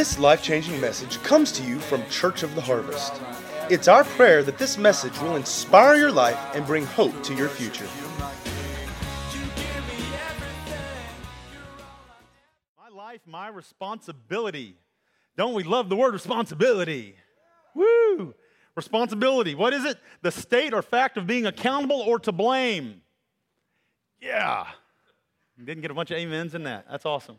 [0.00, 3.20] This life changing message comes to you from Church of the Harvest.
[3.68, 7.50] It's our prayer that this message will inspire your life and bring hope to your
[7.50, 7.86] future.
[12.78, 14.78] My life, my responsibility.
[15.36, 17.16] Don't we love the word responsibility?
[17.74, 18.34] Woo!
[18.76, 19.54] Responsibility.
[19.54, 19.98] What is it?
[20.22, 23.02] The state or fact of being accountable or to blame.
[24.18, 24.66] Yeah.
[25.62, 26.86] Didn't get a bunch of amens in that.
[26.90, 27.36] That's awesome.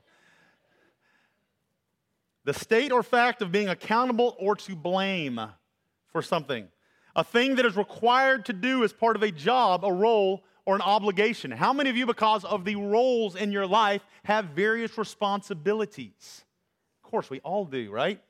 [2.43, 5.39] The state or fact of being accountable or to blame
[6.07, 6.67] for something.
[7.15, 10.75] A thing that is required to do as part of a job, a role, or
[10.75, 11.51] an obligation.
[11.51, 16.43] How many of you, because of the roles in your life, have various responsibilities?
[17.03, 18.21] Of course, we all do, right?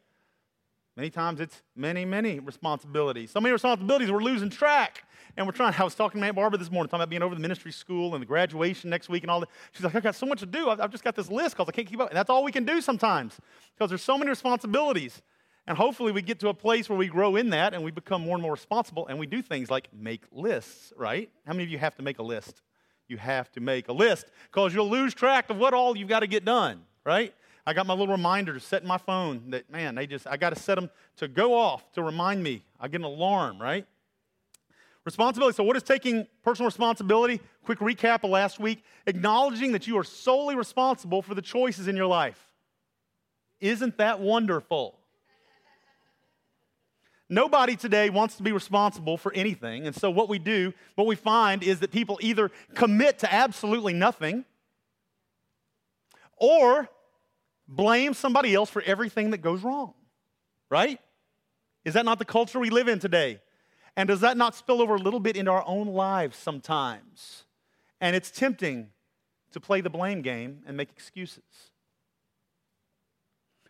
[0.98, 3.32] Many times it's many, many responsibilities.
[3.32, 5.04] So many responsibilities, we're losing track.
[5.38, 7.36] And we're trying, I was talking to Aunt Barbara this morning, talking about being over
[7.36, 9.50] the ministry school and the graduation next week and all that.
[9.72, 10.70] She's like, I've got so much to do.
[10.70, 12.10] I've, I've just got this list because I can't keep up.
[12.10, 13.40] And that's all we can do sometimes
[13.76, 15.22] because there's so many responsibilities.
[15.68, 18.22] And hopefully we get to a place where we grow in that and we become
[18.24, 21.30] more and more responsible and we do things like make lists, right?
[21.46, 22.62] How many of you have to make a list?
[23.08, 26.22] You have to make a list because you'll lose track of what all you've got
[26.22, 27.34] to get done, right?
[27.66, 30.52] I got my little reminders set in my phone that, man, they just, I got
[30.52, 32.64] to set them to go off to remind me.
[32.80, 33.86] I get an alarm, right?
[35.04, 35.56] Responsibility.
[35.56, 37.42] So, what is taking personal responsibility?
[37.66, 41.96] Quick recap of last week acknowledging that you are solely responsible for the choices in
[41.96, 42.40] your life.
[43.60, 44.98] Isn't that wonderful?
[47.30, 49.88] Nobody today wants to be responsible for anything.
[49.88, 53.94] And so, what we do, what we find is that people either commit to absolutely
[53.94, 54.46] nothing
[56.38, 56.90] or
[57.68, 59.94] blame somebody else for everything that goes wrong,
[60.70, 61.00] right?
[61.86, 63.40] Is that not the culture we live in today?
[63.98, 67.44] And does that not spill over a little bit into our own lives sometimes?
[68.00, 68.90] And it's tempting
[69.52, 71.44] to play the blame game and make excuses.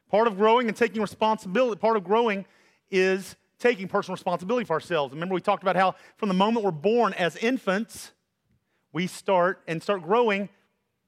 [0.09, 2.45] Part of growing and taking responsibility, part of growing
[2.89, 5.13] is taking personal responsibility for ourselves.
[5.13, 8.11] Remember, we talked about how from the moment we're born as infants,
[8.91, 10.49] we start and start growing.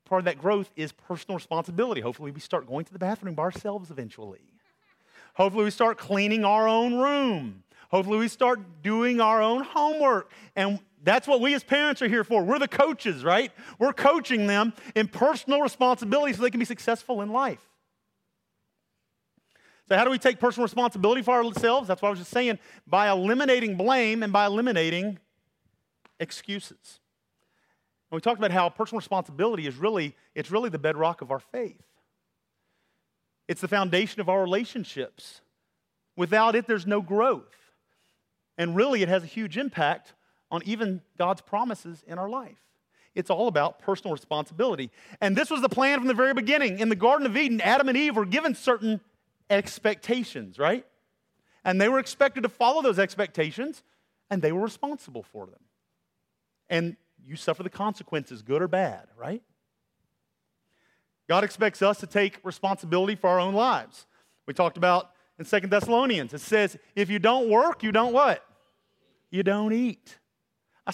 [0.06, 2.02] Part of that growth is personal responsibility.
[2.02, 4.42] Hopefully, we start going to the bathroom by ourselves eventually.
[5.34, 7.63] Hopefully, we start cleaning our own room.
[7.94, 10.32] Hopefully, we start doing our own homework.
[10.56, 12.44] And that's what we as parents are here for.
[12.44, 13.52] We're the coaches, right?
[13.78, 17.60] We're coaching them in personal responsibility so they can be successful in life.
[19.88, 21.88] So, how do we take personal responsibility for ourselves?
[21.88, 25.20] That's what I was just saying by eliminating blame and by eliminating
[26.20, 27.00] excuses.
[28.10, 31.40] And we talked about how personal responsibility is really, it's really the bedrock of our
[31.40, 31.84] faith.
[33.48, 35.42] It's the foundation of our relationships.
[36.18, 37.63] Without it, there's no growth.
[38.58, 40.14] And really, it has a huge impact
[40.52, 42.60] on even God's promises in our life.
[43.16, 44.92] It's all about personal responsibility.
[45.22, 46.80] And this was the plan from the very beginning.
[46.80, 49.02] In the Garden of Eden, Adam and Eve were given certain
[49.50, 50.86] expectations, right?
[51.64, 53.84] And they were expected to follow those expectations,
[54.30, 55.60] and they were responsible for them.
[56.70, 59.42] And you suffer the consequences, good or bad, right?
[61.30, 64.06] God expects us to take responsibility for our own lives.
[64.46, 68.46] We talked about in Second Thessalonians, it says, if you don't work, you don't what?
[69.30, 70.18] You don't eat.
[70.86, 70.94] I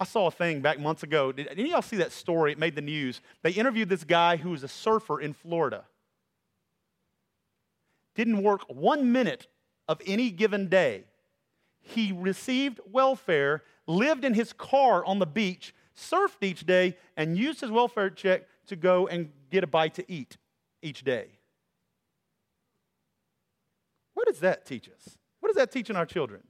[0.00, 1.30] I saw a thing back months ago.
[1.30, 2.50] Did any of y'all see that story?
[2.50, 3.20] It made the news.
[3.42, 5.84] They interviewed this guy who was a surfer in Florida
[8.14, 9.46] didn't work one minute
[9.88, 11.04] of any given day.
[11.80, 17.60] He received welfare, lived in his car on the beach, surfed each day, and used
[17.60, 20.36] his welfare check to go and get a bite to eat
[20.82, 21.26] each day.
[24.22, 25.18] What does that teach us?
[25.40, 26.42] What does that teach in our children?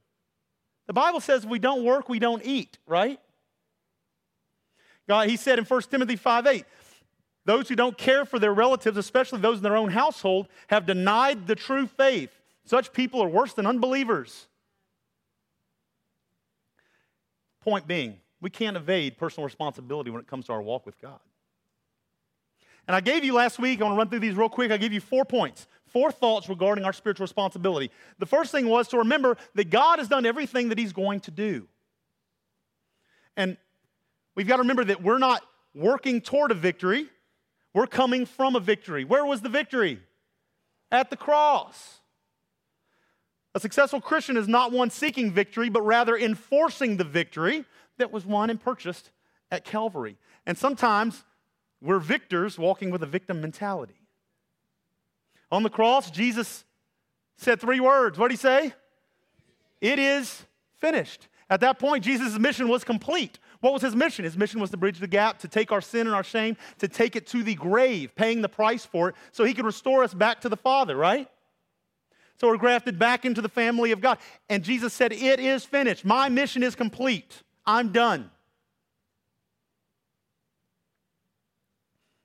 [0.87, 3.19] The Bible says we don't work, we don't eat, right?
[5.09, 6.67] God, he said in 1 Timothy 5 8,
[7.47, 11.47] those who don't care for their relatives, especially those in their own household, have denied
[11.47, 12.31] the true faith.
[12.67, 14.49] Such people are worse than unbelievers.
[17.63, 21.21] Point being, we can't evade personal responsibility when it comes to our walk with God.
[22.87, 24.71] And I gave you last week, I want to run through these real quick.
[24.71, 27.91] I gave you four points, four thoughts regarding our spiritual responsibility.
[28.19, 31.31] The first thing was to remember that God has done everything that He's going to
[31.31, 31.69] do.
[33.37, 33.57] And
[34.35, 35.43] we've got to remember that we're not
[35.75, 37.07] working toward a victory,
[37.75, 39.05] we're coming from a victory.
[39.05, 40.01] Where was the victory?
[40.91, 42.01] At the cross.
[43.55, 47.65] A successful Christian is not one seeking victory, but rather enforcing the victory
[47.99, 49.11] that was won and purchased
[49.51, 50.17] at Calvary.
[50.47, 51.25] And sometimes
[51.81, 54.02] we're victors walking with a victim mentality.
[55.53, 56.65] On the cross, Jesus
[57.37, 58.19] said three words.
[58.19, 58.73] What did he say?
[59.83, 60.47] It is
[60.79, 61.29] finished.
[61.51, 63.39] At that point, Jesus' mission was complete.
[63.61, 64.25] What was his mission?
[64.25, 66.89] His mission was to bridge the gap, to take our sin and our shame, to
[66.89, 70.15] take it to the grave, paying the price for it, so he could restore us
[70.15, 71.29] back to the Father, right?
[72.41, 74.19] So we're grafted back into the family of God.
[74.49, 76.05] And Jesus said, It is finished.
[76.05, 77.43] My mission is complete.
[77.67, 78.31] I'm done.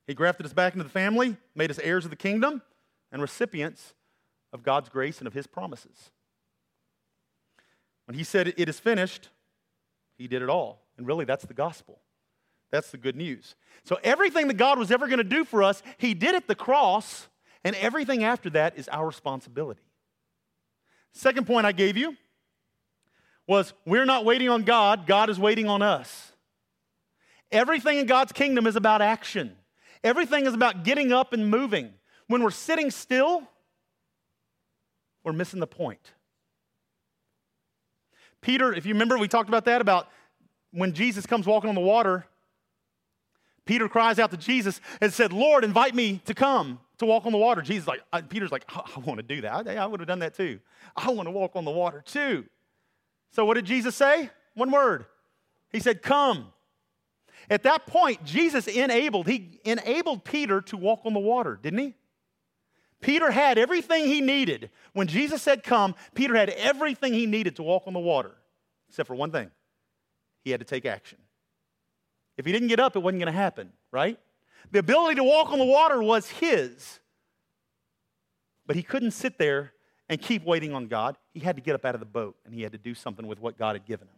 [0.08, 2.62] He grafted us back into the family, made us heirs of the kingdom,
[3.12, 3.94] and recipients
[4.54, 6.12] of God's grace and of his promises.
[8.06, 9.30] When he said, It is finished,
[10.18, 10.82] he did it all.
[10.98, 12.00] And really, that's the gospel.
[12.72, 13.56] That's the good news.
[13.84, 16.56] So, everything that God was ever going to do for us, he did at the
[16.56, 17.28] cross,
[17.64, 19.82] and everything after that is our responsibility.
[21.14, 22.16] Second point I gave you
[23.48, 26.34] was we're not waiting on God, God is waiting on us.
[27.52, 29.56] Everything in God's kingdom is about action.
[30.04, 31.94] Everything is about getting up and moving.
[32.28, 33.44] When we're sitting still,
[35.24, 36.14] we're missing the point.
[38.42, 40.08] Peter, if you remember, we talked about that about
[40.72, 42.26] when Jesus comes walking on the water.
[43.66, 47.32] Peter cries out to Jesus and said, Lord, invite me to come to walk on
[47.32, 47.62] the water.
[47.62, 49.68] Jesus like, Peter's like, I, I want to do that.
[49.68, 50.60] I, I would have done that too.
[50.96, 52.46] I want to walk on the water too.
[53.32, 54.30] So what did Jesus say?
[54.54, 55.06] One word.
[55.72, 56.48] He said, Come.
[57.50, 61.96] At that point, Jesus enabled, he enabled Peter to walk on the water, didn't he?
[63.02, 64.70] Peter had everything he needed.
[64.94, 68.32] When Jesus said, Come, Peter had everything he needed to walk on the water,
[68.90, 69.52] except for one thing
[70.44, 71.20] he had to take action.
[72.38, 74.20] If he didn't get up, it wasn't going to happen, right?
[74.72, 77.00] The ability to walk on the water was his.
[78.66, 79.74] But he couldn't sit there
[80.10, 81.18] and keep waiting on God.
[81.34, 83.26] He had to get up out of the boat and he had to do something
[83.26, 84.17] with what God had given him.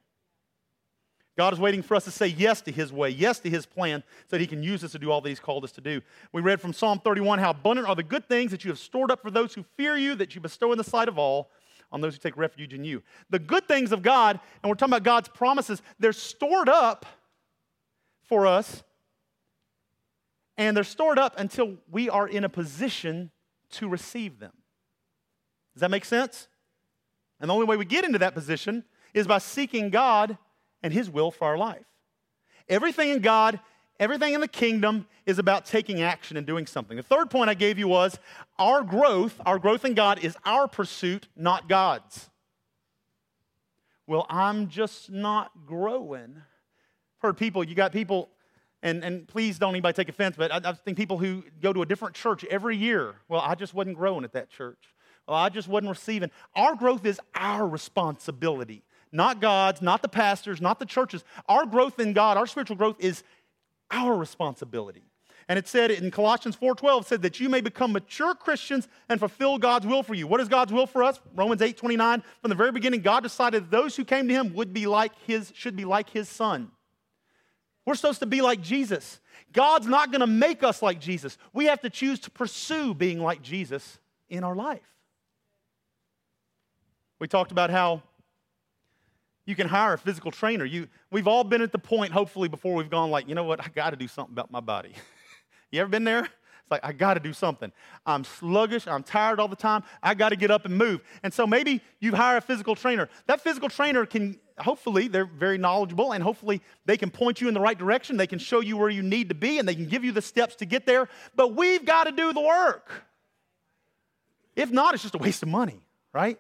[1.40, 4.04] God is waiting for us to say yes to His way, yes to His plan,
[4.28, 6.02] so that He can use us to do all that He's called us to do.
[6.34, 9.10] We read from Psalm 31 how abundant are the good things that you have stored
[9.10, 11.50] up for those who fear you, that you bestow in the sight of all,
[11.94, 13.02] on those who take refuge in you.
[13.30, 17.06] The good things of God, and we're talking about God's promises, they're stored up
[18.24, 18.84] for us,
[20.58, 23.32] and they're stored up until we are in a position
[23.72, 24.52] to receive them.
[25.74, 26.50] Does that make sense?
[27.40, 28.84] And the only way we get into that position
[29.14, 30.38] is by seeking God
[30.84, 31.86] and His will for our life.
[32.68, 33.60] Everything in God,
[34.00, 36.98] everything in the kingdom is about taking action and doing something.
[36.98, 38.20] The third point I gave you was
[38.58, 42.30] our growth, our growth in God is our pursuit, not God's.
[44.08, 46.36] Well, I'm just not growing.
[46.36, 48.30] I've heard people, you got people,
[48.82, 51.82] and, and please don't anybody take offense, but I, I think people who go to
[51.82, 54.80] a different church every year, well, I just wasn't growing at that church.
[55.28, 56.32] Well, I just wasn't receiving.
[56.56, 61.24] Our growth is our responsibility not God's, not the pastors, not the churches.
[61.48, 63.24] Our growth in God, our spiritual growth is
[63.92, 65.04] our responsibility.
[65.48, 69.58] And it said in Colossians 4:12 said that you may become mature Christians and fulfill
[69.58, 70.28] God's will for you.
[70.28, 71.20] What is God's will for us?
[71.34, 74.74] Romans 8:29 from the very beginning God decided that those who came to him would
[74.74, 76.72] be like his should be like his son.
[77.84, 79.20] We're supposed to be like Jesus.
[79.52, 81.40] God's not going to make us like Jesus.
[81.54, 83.98] We have to choose to pursue being like Jesus
[84.30, 84.86] in our life.
[87.18, 88.04] We talked about how
[89.50, 90.64] you can hire a physical trainer.
[90.64, 93.60] You, we've all been at the point, hopefully, before we've gone like, you know what,
[93.60, 94.94] I got to do something about my body.
[95.72, 96.20] you ever been there?
[96.20, 97.72] It's like, I got to do something.
[98.06, 98.86] I'm sluggish.
[98.86, 99.84] I'm tired all the time.
[100.04, 101.02] I got to get up and move.
[101.24, 103.10] And so maybe you hire a physical trainer.
[103.26, 107.56] That physical trainer can, hopefully, they're very knowledgeable and hopefully they can point you in
[107.56, 108.18] the right direction.
[108.18, 110.22] They can show you where you need to be and they can give you the
[110.22, 111.10] steps to get there.
[111.36, 112.92] But we've got to do the work.
[114.56, 115.82] If not, it's just a waste of money,
[116.14, 116.38] right?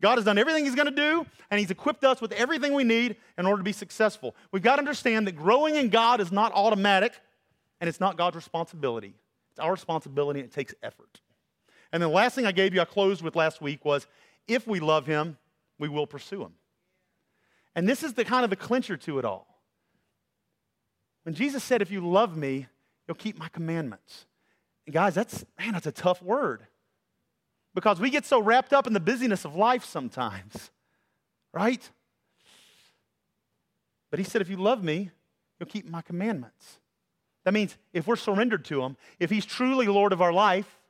[0.00, 2.84] God has done everything He's going to do, and He's equipped us with everything we
[2.84, 4.34] need in order to be successful.
[4.52, 7.14] We've got to understand that growing in God is not automatic,
[7.80, 9.14] and it's not God's responsibility.
[9.52, 11.20] It's our responsibility, and it takes effort.
[11.92, 14.06] And the last thing I gave you, I closed with last week, was
[14.48, 15.38] if we love Him,
[15.78, 16.54] we will pursue Him.
[17.74, 19.46] And this is the kind of the clincher to it all.
[21.22, 22.66] When Jesus said, If you love me,
[23.06, 24.26] you'll keep my commandments.
[24.86, 26.66] And guys, that's, man, that's a tough word
[27.74, 30.70] because we get so wrapped up in the busyness of life sometimes,
[31.52, 31.90] right?
[34.10, 35.10] But he said, If you love me,
[35.58, 36.78] you'll keep my commandments.
[37.44, 40.80] That means if we're surrendered to him, if he's truly Lord of our life,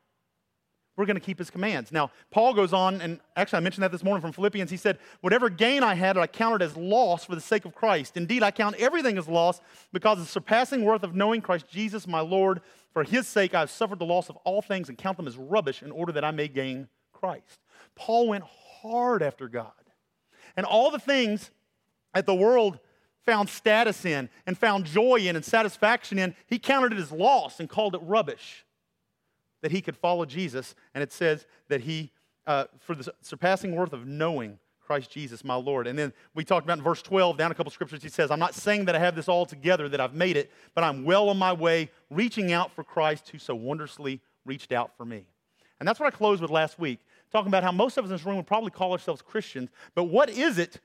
[0.96, 1.90] we're going to keep his commands.
[1.90, 4.70] Now, Paul goes on, and actually, I mentioned that this morning from Philippians.
[4.70, 8.16] He said, Whatever gain I had, I counted as loss for the sake of Christ.
[8.16, 9.60] Indeed, I count everything as loss
[9.92, 12.60] because of the surpassing worth of knowing Christ Jesus, my Lord.
[12.94, 15.36] For his sake, I have suffered the loss of all things and count them as
[15.36, 17.60] rubbish in order that I may gain Christ.
[17.96, 18.44] Paul went
[18.80, 19.72] hard after God.
[20.56, 21.50] And all the things
[22.14, 22.78] that the world
[23.26, 27.58] found status in and found joy in and satisfaction in, he counted it as loss
[27.58, 28.64] and called it rubbish
[29.62, 30.76] that he could follow Jesus.
[30.94, 32.12] And it says that he,
[32.46, 35.86] uh, for the surpassing worth of knowing Christ Jesus, my Lord.
[35.86, 38.38] And then we talked about in verse 12, down a couple scriptures, he says, I'm
[38.38, 41.28] not saying that I have this all together, that I've made it, but I'm well
[41.28, 45.26] on my way, reaching out for Christ who so wondrously reached out for me.
[45.80, 47.00] And that's what I closed with last week,
[47.32, 50.04] talking about how most of us in this room would probably call ourselves Christians, but
[50.04, 50.80] what is it,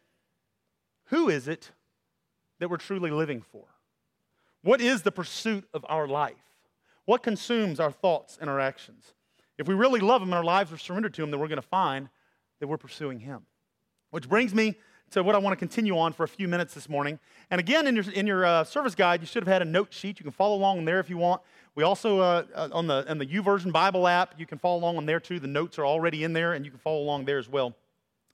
[1.06, 1.72] who is it
[2.60, 3.66] that we're truly living for?
[4.62, 6.36] What is the pursuit of our life?
[7.06, 9.14] What consumes our thoughts and our actions?
[9.58, 11.62] If we really love Him and our lives are surrendered to Him, then we're going
[11.62, 12.10] to find
[12.60, 13.42] that we're pursuing Him.
[14.12, 14.76] Which brings me
[15.12, 17.20] to what I want to continue on for a few minutes this morning.
[17.50, 19.94] And again, in your, in your uh, service guide, you should have had a note
[19.94, 20.20] sheet.
[20.20, 21.42] You can follow along there if you want.
[21.76, 24.98] We also, uh, uh, on the, on the YouVersion Bible app, you can follow along
[24.98, 25.40] on there too.
[25.40, 27.76] The notes are already in there, and you can follow along there as well.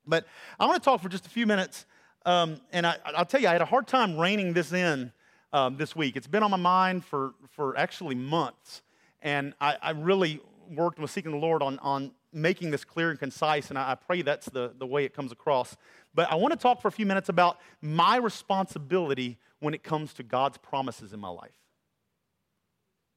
[0.08, 0.25] But
[0.60, 1.86] I want to talk for just a few minutes.
[2.25, 5.12] Um, and I, will tell you, I had a hard time reining this in
[5.53, 6.15] um, this week.
[6.15, 8.82] It's been on my mind for, for actually months.
[9.22, 13.10] And I, I really worked and was seeking the Lord on, on making this clear
[13.10, 15.75] and concise, and I, I pray that's the, the way it comes across.
[16.13, 20.13] But I want to talk for a few minutes about my responsibility when it comes
[20.13, 21.56] to God's promises in my life.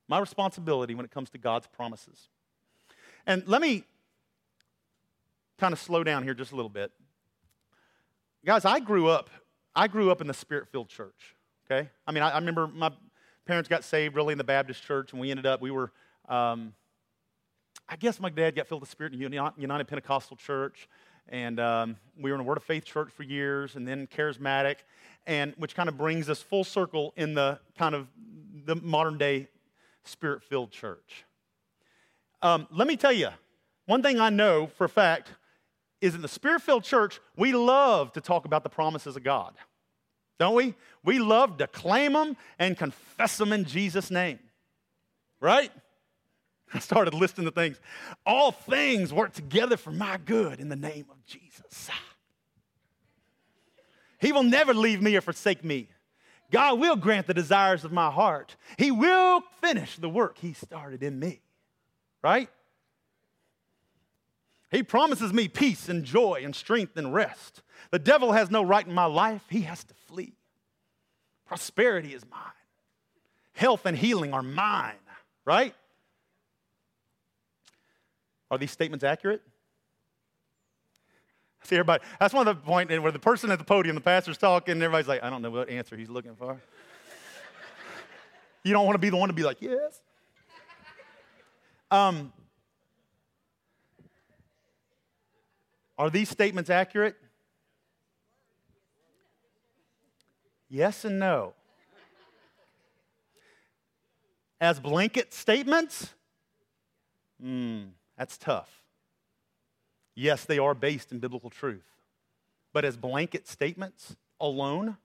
[0.09, 2.29] My responsibility when it comes to God's promises.
[3.27, 3.85] And let me
[5.59, 6.93] kind of slow down here just a little bit.
[8.45, 9.29] Guys, I grew up,
[9.75, 11.35] I grew up in the spirit-filled church.
[11.71, 11.91] Okay?
[12.07, 12.91] I mean, I, I remember my
[13.45, 15.93] parents got saved really in the Baptist church, and we ended up, we were
[16.29, 16.73] um,
[17.91, 20.89] I guess my dad got filled with the Spirit in United Pentecostal Church,
[21.31, 24.77] and um, we were in a Word of Faith church for years, and then Charismatic,
[25.27, 28.09] and which kind of brings us full circle in the kind of
[28.67, 29.49] the modern day
[30.05, 31.25] Spirit-filled church.
[32.43, 33.31] Um, let me tell you,
[33.87, 35.33] one thing I know for a fact
[36.03, 39.55] is in the Spirit-filled church, we love to talk about the promises of God,
[40.39, 40.75] don't we?
[41.05, 44.41] We love to claim them and confess them in Jesus' name,
[45.41, 45.73] right?
[46.73, 47.81] I started listing the things.
[48.27, 51.91] All things work together for my good in the name of Jesus.
[54.21, 55.91] He will never leave me or forsake me.
[56.51, 58.57] God will grant the desires of my heart.
[58.77, 61.41] He will finish the work He started in me.
[62.21, 62.49] Right?
[64.71, 67.63] He promises me peace and joy and strength and rest.
[67.91, 70.35] The devil has no right in my life, he has to flee.
[71.47, 72.41] Prosperity is mine,
[73.55, 74.97] health and healing are mine,
[75.47, 75.75] right?
[78.51, 79.43] Are these statements accurate?
[81.65, 84.39] See, everybody, that's one of the point where the person at the podium, the pastor's
[84.39, 86.59] talking, and everybody's like, I don't know what answer he's looking for.
[88.63, 90.01] you don't want to be the one to be like, yes.
[91.91, 92.33] Um,
[95.99, 97.17] are these statements accurate?
[100.69, 101.55] Yes and no.
[104.61, 106.15] As blanket statements?
[107.41, 107.85] Hmm.
[108.19, 108.83] That's tough.
[110.15, 111.87] Yes, they are based in biblical truth.
[112.73, 114.97] But as blanket statements alone,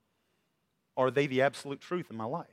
[0.98, 2.48] are they the absolute truth in my life?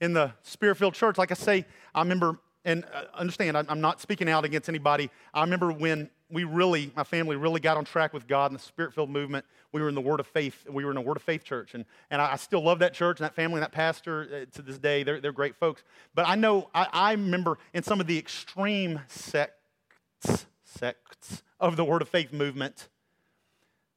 [0.00, 4.00] In the Spirit filled church, like I say, I remember, and uh, understand, I'm not
[4.00, 5.10] speaking out against anybody.
[5.32, 8.62] I remember when we really, my family really got on track with God and the
[8.62, 9.46] Spirit filled movement.
[9.72, 10.68] We were in the Word of Faith.
[10.68, 11.74] We were in a Word of Faith church.
[11.74, 14.62] And, and I still love that church and that family and that pastor uh, to
[14.62, 15.02] this day.
[15.02, 15.82] They're, they're great folks.
[16.14, 21.84] But I know, I, I remember in some of the extreme sects, sects of the
[21.84, 22.88] Word of Faith movement,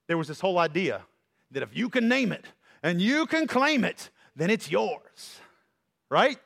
[0.08, 1.02] there was this whole idea
[1.52, 2.46] that if you can name it
[2.82, 5.40] and you can claim it, then it's yours.
[6.10, 6.38] Right?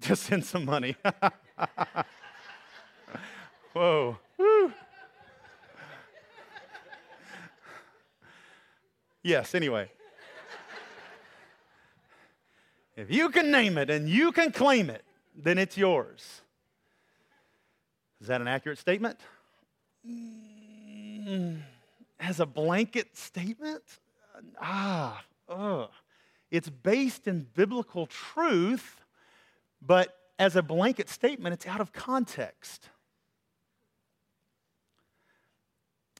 [0.00, 0.96] Just send some money.
[3.76, 4.16] Whoa.
[4.38, 4.72] Woo.
[9.22, 9.90] Yes, anyway.
[12.96, 15.04] If you can name it and you can claim it,
[15.36, 16.40] then it's yours.
[18.22, 19.20] Is that an accurate statement?
[20.08, 21.58] Mm,
[22.18, 23.82] as a blanket statement?
[24.58, 25.90] Ah, ugh.
[26.50, 29.02] It's based in biblical truth,
[29.82, 32.88] but as a blanket statement, it's out of context.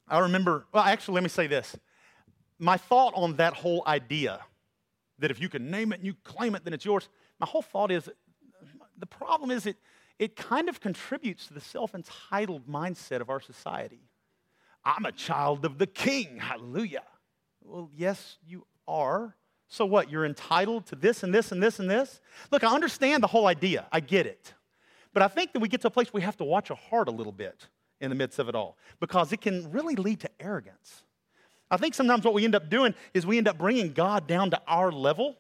[0.09, 1.77] I remember, well, actually, let me say this.
[2.59, 4.41] My thought on that whole idea
[5.19, 7.09] that if you can name it and you claim it, then it's yours,
[7.39, 8.09] my whole thought is
[8.99, 9.77] the problem is it,
[10.19, 14.01] it kind of contributes to the self entitled mindset of our society.
[14.85, 17.03] I'm a child of the king, hallelujah.
[17.63, 19.35] Well, yes, you are.
[19.69, 20.11] So what?
[20.11, 22.21] You're entitled to this and this and this and this?
[22.53, 24.55] Look, I understand the whole idea, I get it.
[25.13, 26.77] But I think that we get to a place where we have to watch our
[26.77, 27.67] heart a little bit
[28.01, 31.03] in the midst of it all because it can really lead to arrogance.
[31.71, 34.51] I think sometimes what we end up doing is we end up bringing God down
[34.51, 35.37] to our level,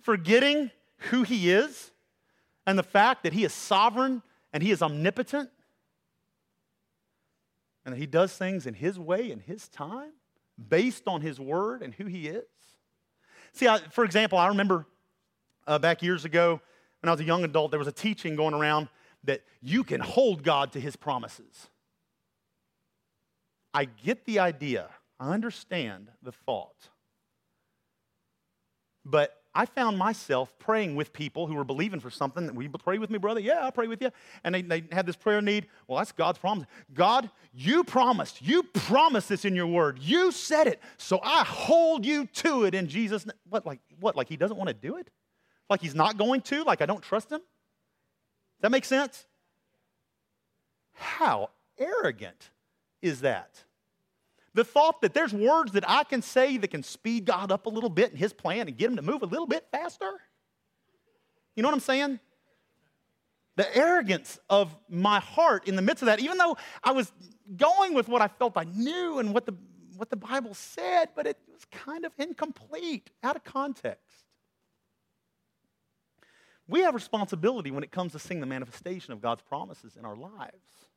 [0.00, 0.70] forgetting
[1.10, 1.90] who He is
[2.66, 5.50] and the fact that He is sovereign and He is omnipotent.
[7.84, 10.12] and that He does things in His way and His time
[10.68, 12.44] based on His word and who He is.
[13.52, 14.86] See, I, for example, I remember
[15.66, 16.60] uh, back years ago
[17.00, 18.88] when I was a young adult, there was a teaching going around
[19.24, 21.68] that you can hold God to His promises.
[23.72, 26.88] I get the idea, I understand the thought.
[29.04, 32.54] But I found myself praying with people who were believing for something.
[32.54, 33.40] Will you pray with me, brother?
[33.40, 34.10] Yeah, I'll pray with you.
[34.44, 35.66] And they, they had this prayer need.
[35.88, 36.66] Well, that's God's promise.
[36.94, 38.40] God, you promised.
[38.40, 39.98] You promised this in your word.
[40.00, 40.80] You said it.
[40.98, 43.34] So I hold you to it in Jesus' name.
[43.48, 44.14] What, like, what?
[44.14, 45.10] Like he doesn't want to do it?
[45.68, 46.62] Like he's not going to?
[46.62, 47.40] Like I don't trust him?
[48.60, 49.26] That make sense?
[50.94, 52.50] How arrogant
[53.00, 53.64] is that?
[54.52, 57.68] The thought that there's words that I can say that can speed God up a
[57.68, 60.20] little bit in His plan and get Him to move a little bit faster.
[61.54, 62.20] You know what I'm saying?
[63.56, 67.12] The arrogance of my heart in the midst of that, even though I was
[67.56, 69.54] going with what I felt I knew and what the,
[69.96, 74.29] what the Bible said, but it was kind of incomplete, out of context.
[76.70, 80.16] We have responsibility when it comes to seeing the manifestation of God's promises in our
[80.16, 80.88] lives.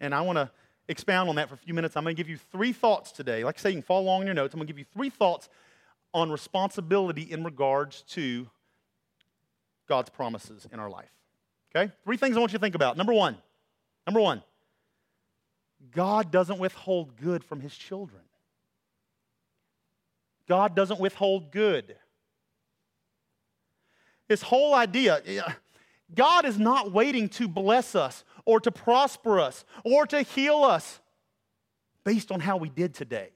[0.00, 0.50] And I want to
[0.88, 1.94] expound on that for a few minutes.
[1.94, 3.44] I'm going to give you three thoughts today.
[3.44, 4.54] Like I say, you can follow along in your notes.
[4.54, 5.50] I'm going to give you three thoughts
[6.14, 8.48] on responsibility in regards to
[9.86, 11.10] God's promises in our life.
[11.76, 11.92] Okay?
[12.04, 12.96] Three things I want you to think about.
[12.96, 13.36] Number one,
[14.06, 14.42] number one,
[15.94, 18.22] God doesn't withhold good from his children.
[20.48, 21.94] God doesn't withhold good.
[24.30, 25.20] This whole idea,
[26.14, 31.00] God is not waiting to bless us or to prosper us or to heal us
[32.04, 33.30] based on how we did today.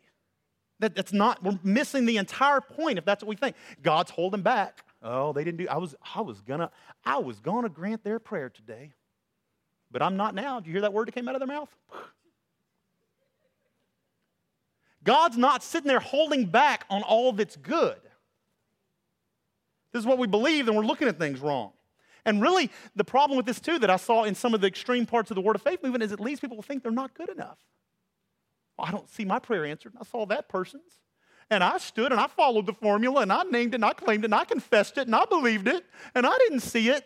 [0.78, 3.56] That, that's not, we're missing the entire point if that's what we think.
[3.82, 4.84] God's holding back.
[5.02, 6.70] Oh, they didn't do, I was, I was gonna,
[7.04, 8.92] I was gonna grant their prayer today,
[9.90, 10.60] but I'm not now.
[10.60, 11.74] Do you hear that word that came out of their mouth?
[15.02, 17.96] God's not sitting there holding back on all that's good.
[19.94, 21.70] This is what we believe, and we're looking at things wrong.
[22.24, 25.06] And really, the problem with this, too, that I saw in some of the extreme
[25.06, 27.14] parts of the Word of Faith movement is it leads people to think they're not
[27.14, 27.58] good enough.
[28.76, 29.92] Well, I don't see my prayer answered.
[30.00, 30.98] I saw that person's.
[31.48, 34.24] And I stood and I followed the formula and I named it and I claimed
[34.24, 35.84] it and I confessed it and I believed it
[36.16, 37.04] and I didn't see it.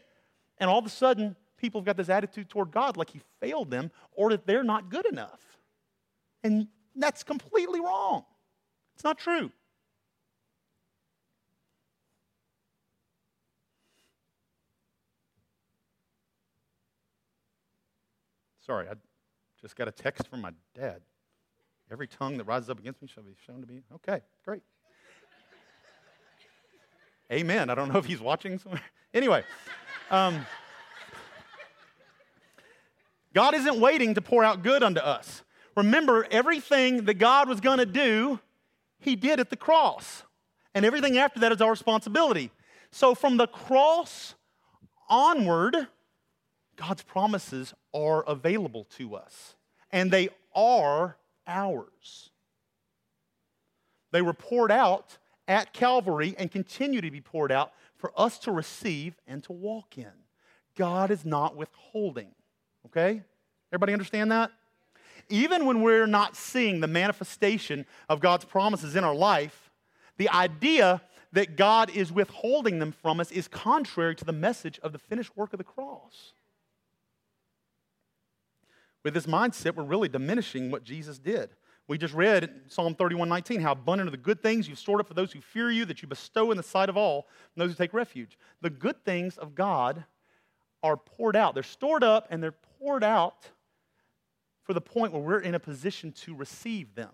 [0.57, 3.71] And all of a sudden, people have got this attitude toward God like He failed
[3.71, 5.41] them or that they're not good enough.
[6.43, 8.25] And that's completely wrong.
[8.95, 9.51] It's not true.
[18.69, 18.93] Sorry, I
[19.63, 21.01] just got a text from my dad.
[21.91, 23.83] Every tongue that rises up against me shall be shown to be.
[23.95, 24.61] Okay, great.
[27.33, 27.71] Amen.
[27.71, 28.83] I don't know if he's watching somewhere.
[29.15, 29.43] Anyway,
[30.11, 30.45] um,
[33.33, 35.45] God isn't waiting to pour out good unto us.
[35.75, 38.39] Remember, everything that God was going to do,
[38.99, 40.25] he did at the cross.
[40.75, 42.51] And everything after that is our responsibility.
[42.91, 44.35] So from the cross
[45.09, 45.89] onward,
[46.79, 49.57] God's promises are available to us,
[49.91, 52.31] and they are ours.
[54.13, 58.53] They were poured out at Calvary and continue to be poured out for us to
[58.53, 60.13] receive and to walk in.
[60.77, 62.31] God is not withholding.
[62.87, 63.23] Okay?
[63.73, 64.51] Everybody understand that?
[65.29, 69.71] Even when we're not seeing the manifestation of God's promises in our life,
[70.17, 74.93] the idea that God is withholding them from us is contrary to the message of
[74.93, 76.33] the finished work of the cross.
[79.09, 81.49] With this mindset, we're really diminishing what Jesus did.
[81.87, 85.01] We just read in Psalm 31 19 how abundant are the good things you've stored
[85.01, 87.63] up for those who fear you, that you bestow in the sight of all, and
[87.63, 88.37] those who take refuge.
[88.61, 90.05] The good things of God
[90.83, 91.55] are poured out.
[91.55, 93.49] They're stored up and they're poured out
[94.65, 97.13] for the point where we're in a position to receive them.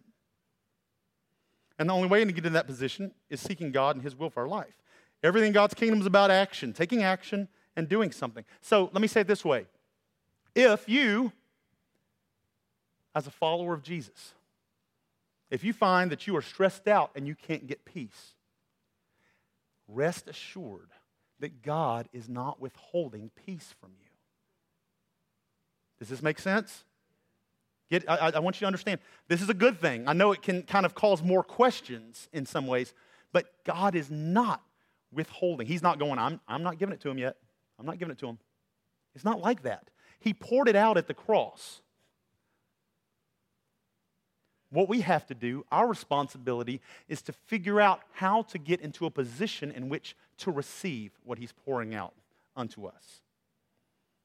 [1.78, 4.30] And the only way to get in that position is seeking God and His will
[4.30, 4.82] for our life.
[5.22, 8.44] Everything in God's kingdom is about action, taking action and doing something.
[8.62, 9.66] So let me say it this way
[10.56, 11.30] if you
[13.14, 14.34] as a follower of Jesus,
[15.50, 18.34] if you find that you are stressed out and you can't get peace,
[19.88, 20.90] rest assured
[21.40, 24.08] that God is not withholding peace from you.
[25.98, 26.84] Does this make sense?
[27.90, 28.98] Get, I, I, want you to understand
[29.28, 30.08] this is a good thing.
[30.08, 32.94] I know it can kind of cause more questions in some ways,
[33.32, 34.62] but God is not
[35.12, 35.66] withholding.
[35.66, 37.36] He's not going, I'm, I'm not giving it to him yet.
[37.78, 38.38] I'm not giving it to him.
[39.14, 39.90] It's not like that.
[40.18, 41.82] He poured it out at the cross
[44.74, 49.06] what we have to do, our responsibility, is to figure out how to get into
[49.06, 52.14] a position in which to receive what He's pouring out
[52.56, 53.20] unto us.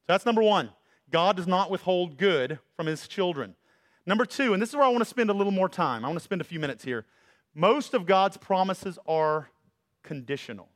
[0.08, 0.72] So that's number one.
[1.12, 3.56] God does not withhold good from His children.
[4.06, 6.04] Number two, and this is where I want to spend a little more time.
[6.04, 7.06] I want to spend a few minutes here.
[7.54, 9.50] Most of God's promises are
[10.04, 10.70] conditional.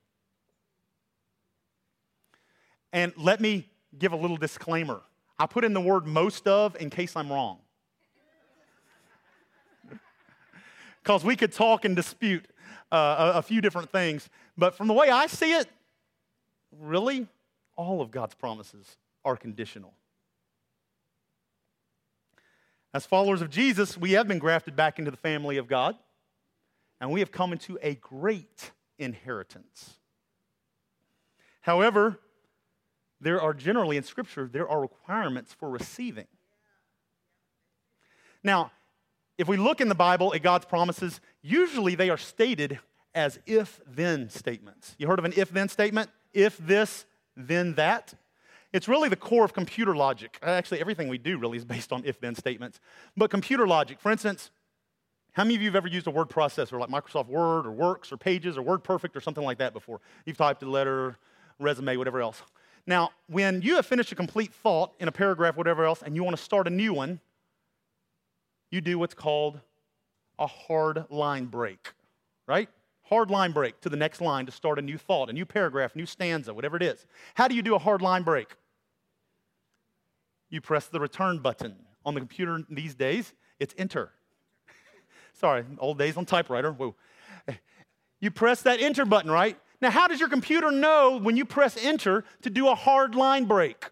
[2.92, 5.02] And let me give a little disclaimer.
[5.40, 7.58] I put in the word most of in case I'm wrong.
[11.04, 12.46] Because we could talk and dispute
[12.92, 14.30] uh, a, a few different things.
[14.58, 15.68] But from the way I see it,
[16.80, 17.28] really,
[17.76, 19.94] all of God's promises are conditional.
[22.94, 25.98] As followers of Jesus, we have been grafted back into the family of God,
[27.02, 29.96] and we have come into a great inheritance.
[31.62, 32.20] However,
[33.20, 36.28] there are generally in Scripture, there are requirements for receiving.
[38.44, 38.72] Now,
[39.38, 42.80] if we look in the Bible at God's promises, usually they are stated
[43.16, 44.96] as if then statements.
[44.98, 46.10] You heard of an if then statement?
[46.34, 48.14] If this, then that.
[48.72, 50.40] It's really the core of computer logic.
[50.42, 52.80] Actually, everything we do really is based on if then statements.
[53.16, 54.50] But computer logic, for instance,
[55.34, 58.12] how many of you have ever used a word processor like Microsoft Word or Works
[58.12, 60.00] or Pages or WordPerfect or something like that before?
[60.26, 61.18] You've typed a letter,
[61.60, 62.42] resume, whatever else.
[62.86, 66.24] Now, when you have finished a complete thought in a paragraph, whatever else, and you
[66.24, 67.20] want to start a new one,
[68.74, 69.60] you do what's called
[70.40, 71.94] a hard line break,
[72.48, 72.70] right?
[73.04, 75.96] Hard line break to the next line to start a new thought, a new paragraph,
[75.96, 77.06] new stanza, whatever it is.
[77.36, 78.48] How do you do a hard line break?
[80.50, 81.76] You press the return button.
[82.06, 84.12] On the computer these days, it's enter.
[85.34, 86.72] Sorry, old days on typewriter.
[86.72, 86.96] Whoa.
[88.20, 89.58] You press that enter button, right?
[89.82, 93.46] Now, how does your computer know when you press enter to do a hard line
[93.46, 93.90] break?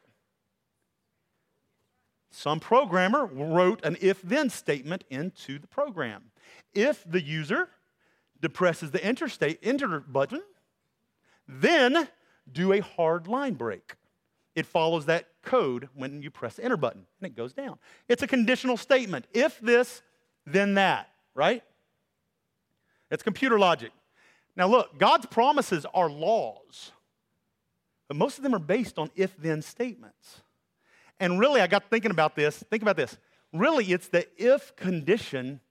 [2.32, 6.32] Some programmer wrote an if then statement into the program.
[6.74, 7.70] If the user
[8.42, 10.42] depresses the enter, state, enter button,
[11.48, 12.08] then
[12.52, 13.96] do a hard line break.
[14.56, 17.78] It follows that code when you press the enter button and it goes down.
[18.08, 19.28] It's a conditional statement.
[19.34, 20.02] If this,
[20.46, 21.64] then that, right?
[23.12, 23.92] It's computer logic.
[24.56, 26.92] Now, look, God's promises are laws,
[28.08, 30.42] but most of them are based on if then statements.
[31.22, 32.58] And really, I got thinking about this.
[32.72, 33.16] Think about this.
[33.54, 35.62] Really, it's the if condition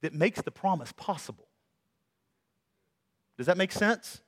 [0.00, 1.46] that makes the promise possible.
[3.36, 4.22] Does that make sense?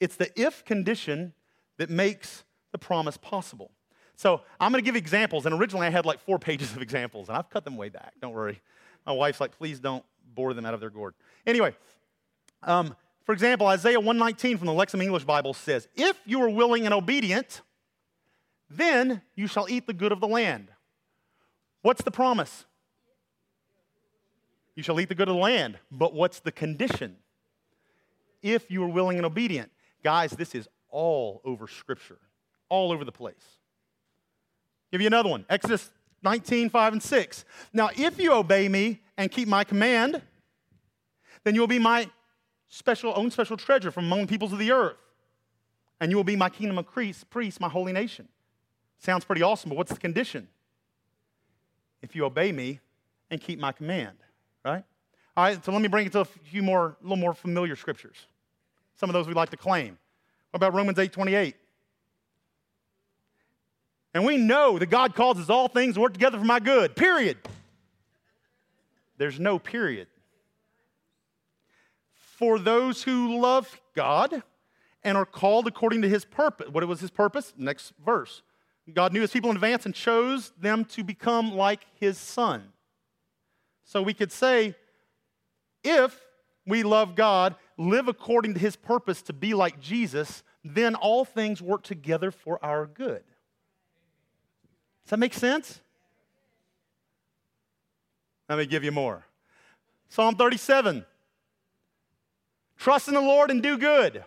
[0.00, 1.34] It's the if condition
[1.78, 2.42] that makes
[2.72, 3.70] the promise possible.
[4.16, 5.46] So I'm going to give examples.
[5.46, 8.14] And originally I had like four pages of examples, and I've cut them way back.
[8.20, 8.60] Don't worry.
[9.06, 11.14] My wife's like, please don't bore them out of their gourd.
[11.46, 11.76] Anyway,
[12.64, 16.86] um, for example, Isaiah 119 from the Lexham English Bible says, If you are willing
[16.86, 17.62] and obedient,
[18.70, 20.68] then you shall eat the good of the land.
[21.82, 22.64] What's the promise?
[24.74, 25.78] You shall eat the good of the land.
[25.90, 27.16] But what's the condition?
[28.42, 29.70] If you are willing and obedient.
[30.04, 32.18] Guys, this is all over Scripture,
[32.68, 33.58] all over the place.
[34.92, 35.90] Give you another one Exodus
[36.22, 37.44] 19, 5 and 6.
[37.72, 40.22] Now, if you obey me and keep my command,
[41.44, 42.08] then you will be my
[42.68, 44.96] special, own special treasure from among the peoples of the earth.
[46.00, 48.28] And you will be my kingdom of priests, my holy nation.
[48.98, 50.48] Sounds pretty awesome, but what's the condition?
[52.02, 52.80] If you obey me
[53.30, 54.16] and keep my command,
[54.64, 54.84] right?
[55.36, 57.76] All right, so let me bring it to a few more, a little more familiar
[57.76, 58.16] scriptures.
[58.96, 59.98] Some of those we like to claim.
[60.50, 61.54] What about Romans 8 28?
[64.14, 67.36] And we know that God causes all things to work together for my good, period.
[69.16, 70.08] There's no period
[72.14, 74.42] for those who love God
[75.02, 76.68] and are called according to his purpose.
[76.68, 77.52] What was his purpose?
[77.56, 78.42] Next verse.
[78.94, 82.72] God knew his people in advance and chose them to become like his son.
[83.84, 84.74] So we could say,
[85.84, 86.18] if
[86.66, 91.62] we love God, live according to his purpose to be like Jesus, then all things
[91.62, 93.22] work together for our good.
[95.04, 95.80] Does that make sense?
[98.48, 99.24] Let me give you more.
[100.08, 101.04] Psalm 37
[102.78, 104.24] Trust in the Lord and do good.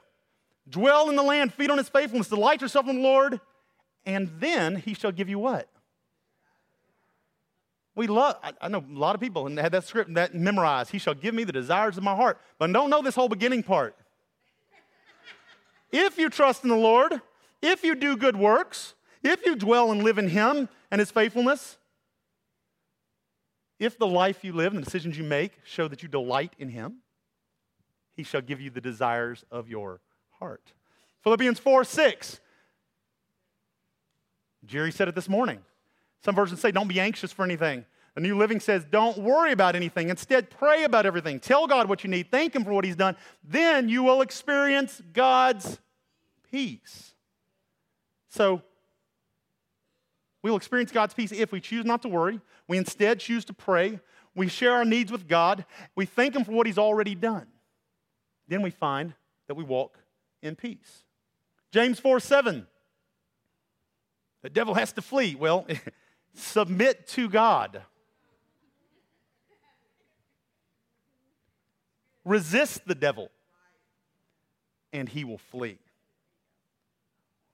[0.69, 3.39] Dwell in the land, feed on his faithfulness, delight yourself in the Lord,
[4.05, 5.67] and then he shall give you what?
[7.95, 10.91] We love, I, know a lot of people and had that script that memorized.
[10.91, 12.39] He shall give me the desires of my heart.
[12.57, 13.95] But don't know this whole beginning part.
[15.91, 17.21] if you trust in the Lord,
[17.61, 21.77] if you do good works, if you dwell and live in him and his faithfulness,
[23.77, 26.69] if the life you live and the decisions you make show that you delight in
[26.69, 26.97] him,
[28.13, 29.99] he shall give you the desires of your
[30.39, 30.73] heart.
[31.23, 32.39] Philippians 4 6.
[34.65, 35.59] Jerry said it this morning.
[36.23, 37.85] Some versions say, don't be anxious for anything.
[38.15, 40.09] The New Living says, don't worry about anything.
[40.09, 41.39] Instead, pray about everything.
[41.39, 42.29] Tell God what you need.
[42.29, 43.15] Thank Him for what He's done.
[43.43, 45.79] Then you will experience God's
[46.51, 47.13] peace.
[48.29, 48.61] So,
[50.43, 52.41] We will experience God's peace if we choose not to worry.
[52.67, 53.99] We instead choose to pray.
[54.35, 55.65] We share our needs with God.
[55.95, 57.47] We thank Him for what He's already done.
[58.47, 59.13] Then we find
[59.47, 59.99] that we walk
[60.41, 61.03] in peace.
[61.71, 62.67] James 4 7.
[64.41, 65.35] The devil has to flee.
[65.35, 65.67] Well,
[66.33, 67.81] submit to God.
[72.23, 73.29] Resist the devil,
[74.93, 75.79] and he will flee.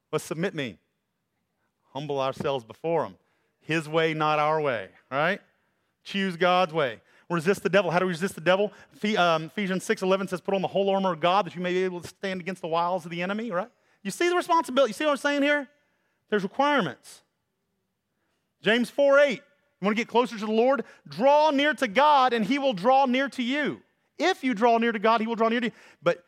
[0.10, 0.78] What submit mean?
[1.94, 3.16] Humble ourselves before him.
[3.62, 5.42] His way, not our way, right?
[6.04, 7.02] Choose God's way.
[7.30, 7.92] Resist the devil.
[7.92, 8.72] How do we resist the devil?
[9.18, 11.74] Um, Ephesians 6 11 says, Put on the whole armor of God that you may
[11.74, 13.70] be able to stand against the wiles of the enemy, right?
[14.04, 14.92] You see the responsibility.
[14.92, 15.68] You see what I'm saying here?
[16.30, 17.24] There's requirements.
[18.62, 19.32] James 4 8.
[19.32, 20.84] You want to get closer to the Lord?
[21.08, 23.82] Draw near to God, and he will draw near to you.
[24.18, 25.72] If you draw near to God, he will draw near to you.
[26.02, 26.24] But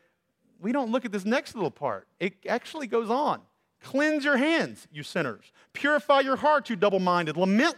[0.60, 2.06] we don't look at this next little part.
[2.20, 3.40] It actually goes on.
[3.82, 5.52] Cleanse your hands, you sinners.
[5.72, 7.36] Purify your hearts, you double minded.
[7.36, 7.76] Lament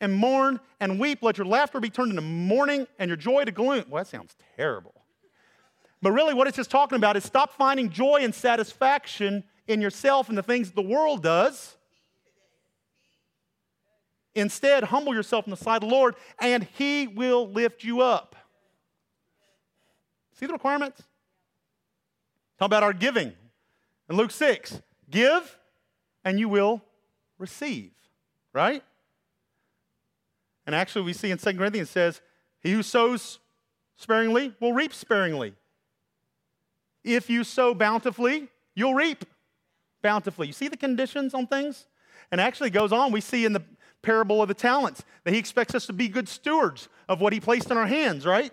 [0.00, 1.22] and mourn and weep.
[1.22, 3.84] Let your laughter be turned into mourning and your joy to gloom.
[3.88, 4.94] Well, that sounds terrible.
[6.02, 10.28] But really, what it's just talking about is stop finding joy and satisfaction in yourself
[10.28, 11.76] and the things the world does.
[14.34, 18.36] Instead, humble yourself in the sight of the Lord, and He will lift you up.
[20.34, 21.02] See the requirements?
[22.58, 23.32] Talk about our giving.
[24.08, 25.58] In Luke 6, give
[26.24, 26.82] and you will
[27.38, 27.92] receive,
[28.52, 28.82] right?
[30.66, 32.20] And actually, we see in 2 Corinthians says,
[32.60, 33.38] He who sows
[33.96, 35.54] sparingly will reap sparingly.
[37.04, 39.24] If you sow bountifully, you'll reap
[40.06, 40.46] bountifully.
[40.46, 41.88] You see the conditions on things?
[42.30, 43.62] And actually goes on, we see in the
[44.02, 47.40] parable of the talents that he expects us to be good stewards of what he
[47.40, 48.52] placed in our hands, right?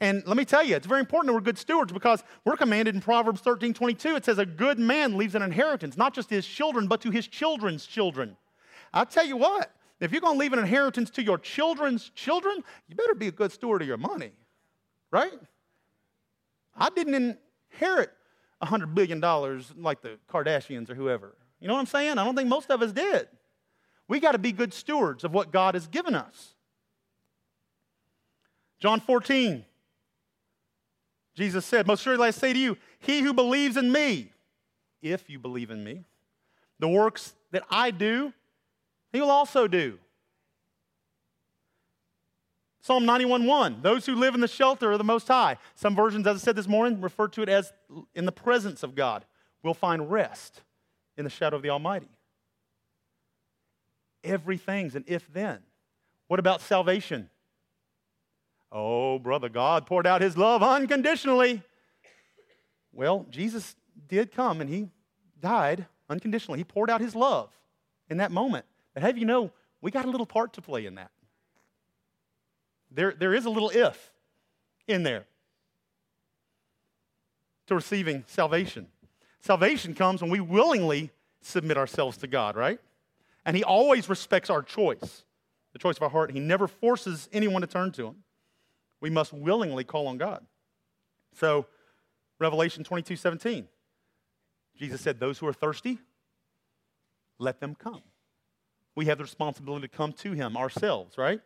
[0.00, 2.94] And let me tell you, it's very important that we're good stewards because we're commanded
[2.94, 4.16] in Proverbs 13 22.
[4.16, 7.10] It says, A good man leaves an inheritance, not just to his children, but to
[7.10, 8.36] his children's children.
[8.92, 12.62] I'll tell you what, if you're going to leave an inheritance to your children's children,
[12.86, 14.32] you better be a good steward of your money,
[15.10, 15.40] right?
[16.76, 17.38] I didn't
[17.72, 18.10] inherit
[18.62, 19.20] $100 billion
[19.78, 21.36] like the Kardashians or whoever.
[21.60, 22.18] You know what I'm saying?
[22.18, 23.28] I don't think most of us did.
[24.08, 26.54] We got to be good stewards of what God has given us.
[28.80, 29.64] John 14,
[31.36, 34.32] Jesus said, Most surely I say to you, he who believes in me,
[35.02, 36.04] if you believe in me,
[36.78, 38.32] the works that I do,
[39.12, 39.98] he will also do.
[42.80, 45.58] Psalm 91:1, those who live in the shelter of the Most High.
[45.74, 47.72] Some versions, as I said this morning, refer to it as
[48.14, 49.24] in the presence of God,
[49.62, 50.62] will find rest
[51.16, 52.08] in the shadow of the Almighty.
[54.24, 55.60] Everything's an if then.
[56.28, 57.28] What about salvation?
[58.72, 61.62] Oh, brother, God poured out his love unconditionally.
[62.92, 63.76] Well, Jesus
[64.08, 64.88] did come and he
[65.40, 66.58] died unconditionally.
[66.60, 67.50] He poured out his love
[68.08, 68.64] in that moment.
[68.94, 71.10] But have you know, we got a little part to play in that.
[72.90, 74.12] There, there is a little if
[74.86, 75.26] in there
[77.66, 78.88] to receiving salvation.
[79.40, 82.80] Salvation comes when we willingly submit ourselves to God, right?
[83.46, 85.24] And He always respects our choice,
[85.72, 86.32] the choice of our heart.
[86.32, 88.16] He never forces anyone to turn to Him.
[89.00, 90.44] We must willingly call on God.
[91.34, 91.66] So,
[92.38, 93.68] Revelation 22 17,
[94.76, 95.98] Jesus said, Those who are thirsty,
[97.38, 98.02] let them come.
[98.94, 101.40] We have the responsibility to come to Him ourselves, right?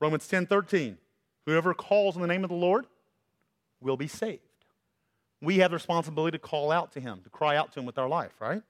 [0.00, 0.98] Romans 10 13,
[1.46, 2.86] whoever calls on the name of the Lord
[3.80, 4.40] will be saved.
[5.40, 7.98] We have the responsibility to call out to Him, to cry out to Him with
[7.98, 8.62] our life, right?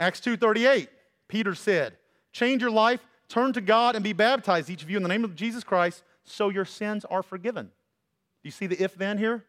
[0.00, 0.88] Acts 2 38,
[1.28, 1.96] Peter said,
[2.32, 3.00] Change your life
[3.32, 6.02] Turn to God and be baptized, each of you, in the name of Jesus Christ,
[6.22, 7.64] so your sins are forgiven.
[7.64, 7.70] Do
[8.42, 9.42] you see the if then here?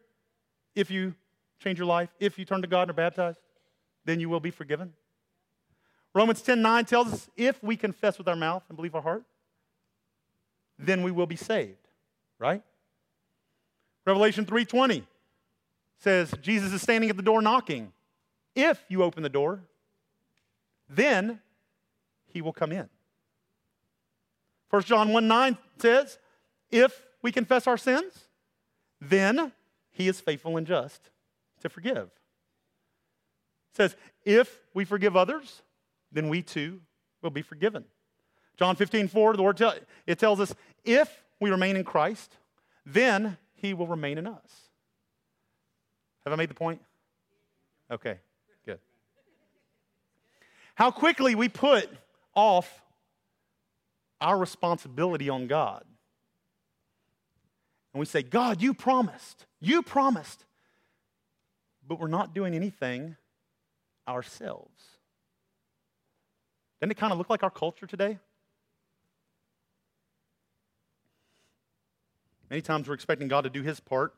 [0.74, 1.14] If you
[1.62, 3.40] change your life, if you turn to God and are baptized,
[4.06, 4.94] then you will be forgiven.
[6.14, 9.24] Romans 10 9 tells us if we confess with our mouth and believe our heart,
[10.78, 11.88] then we will be saved,
[12.38, 12.62] right?
[14.06, 15.04] Revelation 3:20
[15.98, 17.92] says Jesus is standing at the door knocking.
[18.54, 19.62] If you open the door,
[20.88, 21.40] then
[22.26, 22.88] he will come in.
[24.70, 26.18] 1 John 1 9 says,
[26.70, 28.28] If we confess our sins,
[29.00, 29.52] then
[29.92, 31.10] he is faithful and just
[31.60, 32.10] to forgive.
[33.70, 35.62] It says, If we forgive others,
[36.12, 36.80] then we too
[37.22, 37.84] will be forgiven.
[38.56, 39.74] John 15 4, the word tell,
[40.06, 42.36] it tells us, If we remain in Christ,
[42.86, 44.68] then he will remain in us.
[46.24, 46.80] Have I made the point?
[47.90, 48.18] Okay,
[48.64, 48.78] good.
[50.74, 51.88] How quickly we put
[52.34, 52.82] off
[54.24, 55.84] our responsibility on God.
[57.92, 60.44] And we say, God, you promised, you promised.
[61.86, 63.16] But we're not doing anything
[64.08, 64.82] ourselves.
[66.80, 68.18] Doesn't it kind of look like our culture today?
[72.50, 74.14] Many times we're expecting God to do his part,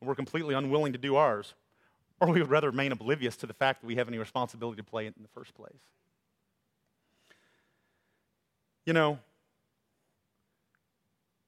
[0.00, 1.54] and we're completely unwilling to do ours.
[2.20, 4.84] Or we would rather remain oblivious to the fact that we have any responsibility to
[4.84, 5.80] play it in the first place.
[8.84, 9.18] You know,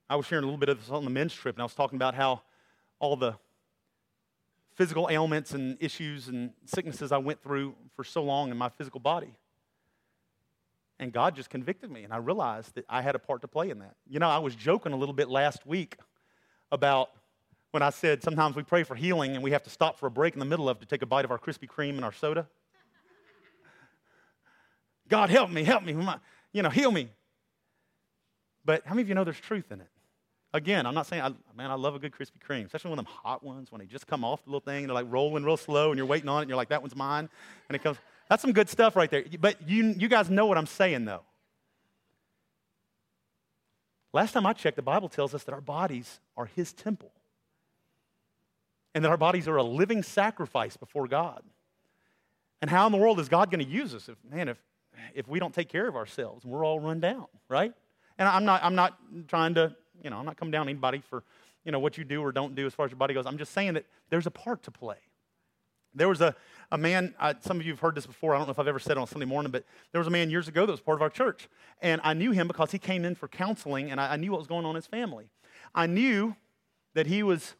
[0.09, 1.75] I was sharing a little bit of this on the men's trip, and I was
[1.75, 2.43] talking about how
[2.99, 3.35] all the
[4.75, 9.01] physical ailments and issues and sicknesses I went through for so long in my physical
[9.01, 9.35] body.
[11.03, 13.71] And God just convicted me, and I realized that I had a part to play
[13.71, 13.97] in that.
[14.09, 15.97] You know, I was joking a little bit last week
[16.71, 17.11] about
[17.73, 20.13] when I said sometimes we pray for healing and we have to stop for a
[20.13, 22.13] break in the middle of to take a bite of our Krispy Kreme and our
[22.13, 22.47] soda.
[25.09, 25.97] God, help me, help me,
[26.53, 27.09] you know, heal me.
[28.65, 29.89] But how many of you know there's truth in it?
[30.55, 33.07] Again, I'm not saying, I, man, I love a good Krispy Kreme, especially one of
[33.07, 34.87] them hot ones when they just come off the little thing.
[34.87, 36.95] They're like rolling real slow and you're waiting on it and you're like, that one's
[36.95, 37.29] mine.
[37.69, 37.97] And it comes,
[38.33, 39.25] that's some good stuff right there.
[39.39, 41.21] But you, you guys know what I'm saying, though.
[44.15, 47.13] Last time I checked, the Bible tells us that our bodies are His temple
[48.95, 51.43] and that our bodies are a living sacrifice before God.
[52.63, 54.59] And how in the world is God going to use us if, man, if,
[55.15, 57.75] if we don't take care of ourselves and we're all run down, right?
[58.19, 61.23] And I'm not, I'm not trying to you know, I'm not coming down anybody for,
[61.65, 63.27] you know, what you do or don't do as far as your body goes.
[63.27, 64.97] I'm just saying that there's a part to play.
[65.95, 66.35] There was a,
[66.71, 68.35] a man, I, some of you have heard this before.
[68.35, 70.11] I don't know if I've ever said it on Sunday morning, but there was a
[70.11, 71.49] man years ago that was part of our church.
[71.81, 74.39] And I knew him because he came in for counseling and I, I knew what
[74.39, 75.31] was going on in his family.
[75.75, 76.37] I knew
[76.95, 77.55] that he was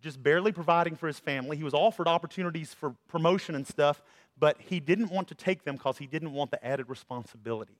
[0.00, 1.56] just barely providing for his family.
[1.56, 4.02] He was offered opportunities for promotion and stuff,
[4.38, 7.78] but he didn't want to take them because he didn't want the added responsibility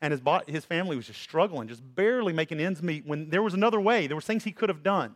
[0.00, 3.54] and his, his family was just struggling, just barely making ends meet when there was
[3.54, 4.06] another way.
[4.06, 5.14] There were things he could have done.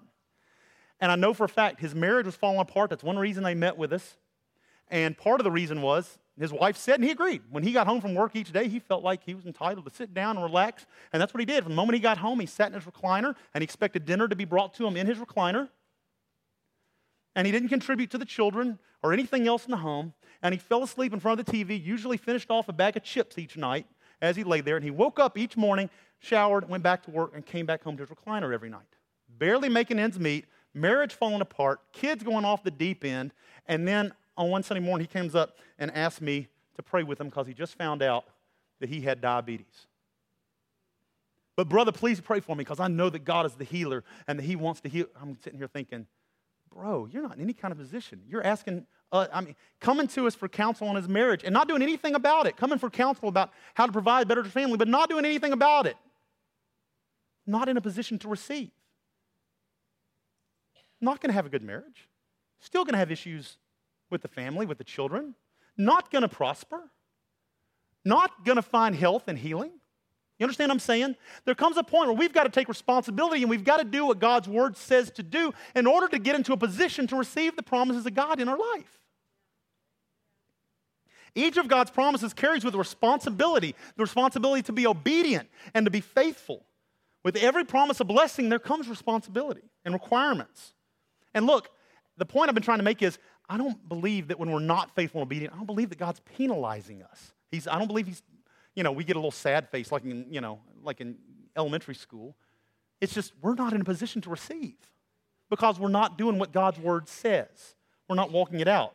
[1.04, 2.88] And I know for a fact his marriage was falling apart.
[2.88, 4.16] That's one reason they met with us.
[4.88, 7.42] And part of the reason was his wife said, and he agreed.
[7.50, 9.94] When he got home from work each day, he felt like he was entitled to
[9.94, 10.86] sit down and relax.
[11.12, 11.62] And that's what he did.
[11.62, 14.28] From the moment he got home, he sat in his recliner and he expected dinner
[14.28, 15.68] to be brought to him in his recliner.
[17.36, 20.14] And he didn't contribute to the children or anything else in the home.
[20.42, 23.02] And he fell asleep in front of the TV, usually finished off a bag of
[23.02, 23.86] chips each night
[24.22, 25.90] as he lay there, and he woke up each morning,
[26.20, 28.86] showered, went back to work, and came back home to his recliner every night.
[29.28, 33.32] Barely making ends meet, marriage falling apart, kids going off the deep end,
[33.66, 37.20] and then on one Sunday morning, he comes up and asks me to pray with
[37.20, 38.24] him because he just found out
[38.80, 39.86] that he had diabetes.
[41.56, 44.38] But, brother, please pray for me because I know that God is the healer and
[44.38, 45.06] that He wants to heal.
[45.22, 46.08] I'm sitting here thinking,
[46.68, 48.22] bro, you're not in any kind of position.
[48.28, 51.68] You're asking uh, I mean, coming to us for counsel on his marriage and not
[51.68, 54.88] doing anything about it, coming for counsel about how to provide better to family, but
[54.88, 55.96] not doing anything about it.
[57.46, 58.70] Not in a position to receive.
[61.04, 62.08] Not going to have a good marriage.
[62.60, 63.58] Still going to have issues
[64.10, 65.34] with the family, with the children.
[65.76, 66.80] Not going to prosper.
[68.04, 69.72] Not going to find health and healing.
[70.38, 71.16] You understand what I'm saying?
[71.44, 74.06] There comes a point where we've got to take responsibility and we've got to do
[74.06, 77.54] what God's word says to do in order to get into a position to receive
[77.54, 79.00] the promises of God in our life.
[81.34, 86.00] Each of God's promises carries with responsibility the responsibility to be obedient and to be
[86.00, 86.64] faithful.
[87.22, 90.73] With every promise of blessing, there comes responsibility and requirements.
[91.34, 91.70] And look,
[92.16, 93.18] the point I've been trying to make is
[93.48, 96.20] I don't believe that when we're not faithful and obedient, I don't believe that God's
[96.36, 97.32] penalizing us.
[97.50, 98.22] He's, I don't believe he's,
[98.74, 101.16] you know, we get a little sad face like in, you know, like in
[101.56, 102.36] elementary school.
[103.00, 104.76] It's just we're not in a position to receive
[105.50, 107.74] because we're not doing what God's word says.
[108.08, 108.94] We're not walking it out.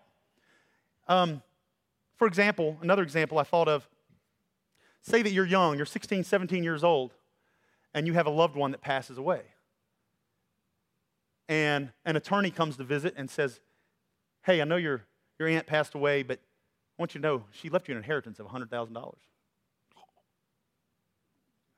[1.08, 1.41] Um,
[2.17, 3.88] for example, another example I thought of
[5.02, 7.13] say that you're young, you're 16, 17 years old,
[7.93, 9.41] and you have a loved one that passes away.
[11.49, 13.59] And an attorney comes to visit and says,
[14.43, 15.01] Hey, I know your,
[15.39, 18.39] your aunt passed away, but I want you to know she left you an inheritance
[18.39, 19.13] of $100,000.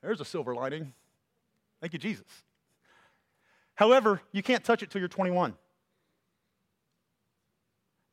[0.03, 0.93] There's a silver lining.
[1.79, 2.25] Thank you, Jesus.
[3.75, 5.55] However, you can't touch it till you're 21.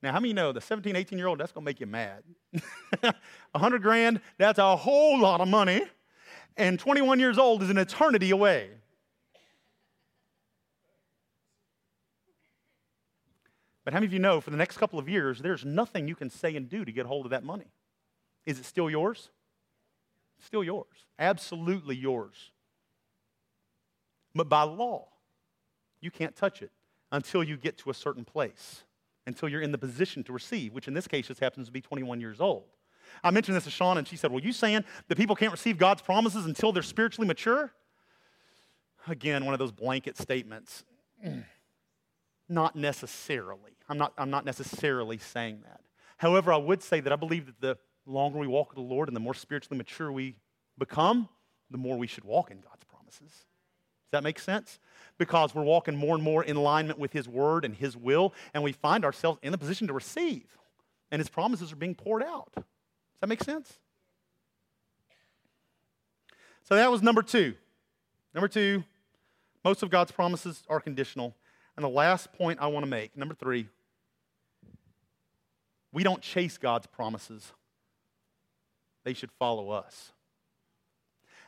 [0.00, 2.22] Now, how many know the 17, 18 year old, that's going to make you mad?
[3.00, 5.82] 100 grand, that's a whole lot of money.
[6.56, 8.70] And 21 years old is an eternity away.
[13.88, 16.14] But how many of you know for the next couple of years, there's nothing you
[16.14, 17.72] can say and do to get hold of that money?
[18.44, 19.30] Is it still yours?
[20.44, 21.06] Still yours.
[21.18, 22.50] Absolutely yours.
[24.34, 25.08] But by law,
[26.02, 26.70] you can't touch it
[27.10, 28.84] until you get to a certain place
[29.26, 31.80] until you're in the position to receive, which in this case just happens to be
[31.80, 32.64] 21 years old.
[33.24, 35.78] I mentioned this to Sean, and she said, Well, you saying that people can't receive
[35.78, 37.72] God's promises until they're spiritually mature?
[39.06, 40.84] Again, one of those blanket statements.
[42.48, 43.72] Not necessarily.
[43.88, 45.80] I'm not, I'm not necessarily saying that.
[46.16, 49.08] However, I would say that I believe that the longer we walk with the Lord
[49.08, 50.36] and the more spiritually mature we
[50.78, 51.28] become,
[51.70, 53.30] the more we should walk in God's promises.
[54.08, 54.78] Does that make sense?
[55.18, 58.62] Because we're walking more and more in alignment with His Word and His will, and
[58.62, 60.46] we find ourselves in the position to receive,
[61.10, 62.50] and His promises are being poured out.
[62.54, 62.64] Does
[63.20, 63.78] that make sense?
[66.64, 67.54] So that was number two.
[68.34, 68.84] Number two,
[69.64, 71.34] most of God's promises are conditional.
[71.78, 73.68] And the last point I want to make, number three,
[75.92, 77.52] we don't chase God's promises,
[79.04, 80.10] they should follow us.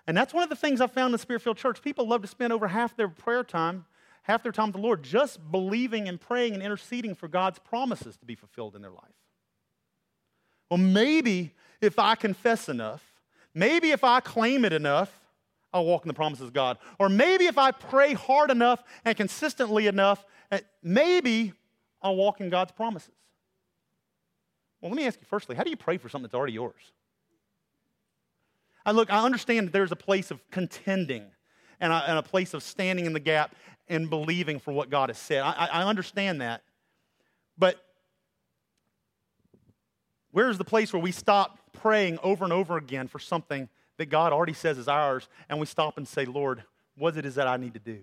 [0.07, 1.83] And that's one of the things I found in the Spirit filled church.
[1.83, 3.87] People love to spend over half their prayer time,
[4.22, 8.16] half their time with the Lord, just believing and praying and interceding for God's promises
[8.18, 9.03] to be fulfilled in their life.
[10.70, 13.03] Well, maybe if I confess enough,
[13.53, 15.12] maybe if I claim it enough,
[15.72, 16.78] I'll walk in the promises of God.
[16.98, 21.52] Or maybe if I pray hard enough and consistently enough, eh, maybe
[22.02, 23.12] I'll walk in God's promises.
[24.80, 26.92] Well, let me ask you firstly how do you pray for something that's already yours?
[28.84, 31.24] I look, I understand that there's a place of contending
[31.80, 33.54] and a, and a place of standing in the gap
[33.88, 35.42] and believing for what God has said.
[35.42, 36.62] I, I understand that.
[37.58, 37.76] But
[40.30, 43.68] where's the place where we stop praying over and over again for something
[44.01, 46.64] that God already says is ours and we stop and say, Lord,
[46.96, 47.98] what it is that I need to do?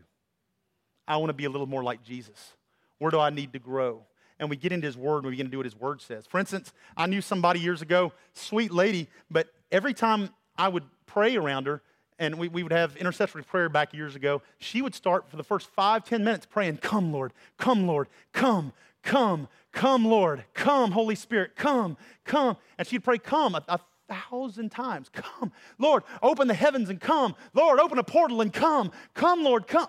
[1.07, 2.53] I want to be a little more like Jesus.
[2.99, 4.03] Where do I need to grow?
[4.39, 6.27] And we get into His Word and we begin to do what His Word says.
[6.27, 11.35] For instance, I knew somebody years ago, sweet lady, but every time I would pray
[11.35, 11.81] around her,
[12.19, 14.43] and we, we would have intercessory prayer back years ago.
[14.59, 18.71] She would start for the first five, ten minutes praying, Come, Lord, come, Lord, come,
[19.01, 22.57] come, come, Lord, come, Holy Spirit, come, come.
[22.77, 25.09] And she'd pray, Come, a, a thousand times.
[25.09, 27.35] Come, Lord, open the heavens and come.
[27.53, 28.91] Lord, open a portal and come.
[29.13, 29.87] Come, Lord, come.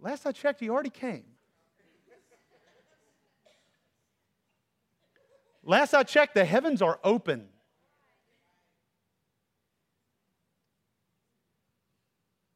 [0.00, 1.24] Last I checked, he already came.
[5.62, 7.40] Last I checked, the heavens are open.
[7.40, 7.48] Does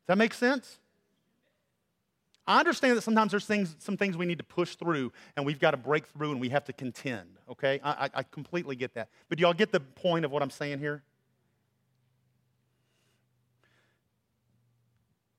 [0.07, 0.79] that make sense?
[2.51, 5.61] I understand that sometimes there's things, some things we need to push through and we've
[5.61, 7.79] got to break through and we have to contend, okay?
[7.81, 9.09] I, I, I completely get that.
[9.29, 11.05] But y'all get the point of what I'm saying here?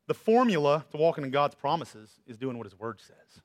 [0.08, 3.42] The formula to walking in God's promises is doing what His Word says.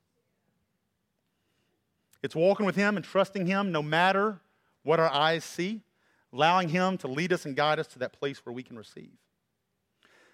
[2.23, 4.39] It's walking with Him and trusting Him no matter
[4.85, 5.83] what our eyes see,
[6.33, 9.11] allowing Him to lead us and guide us to that place where we can receive.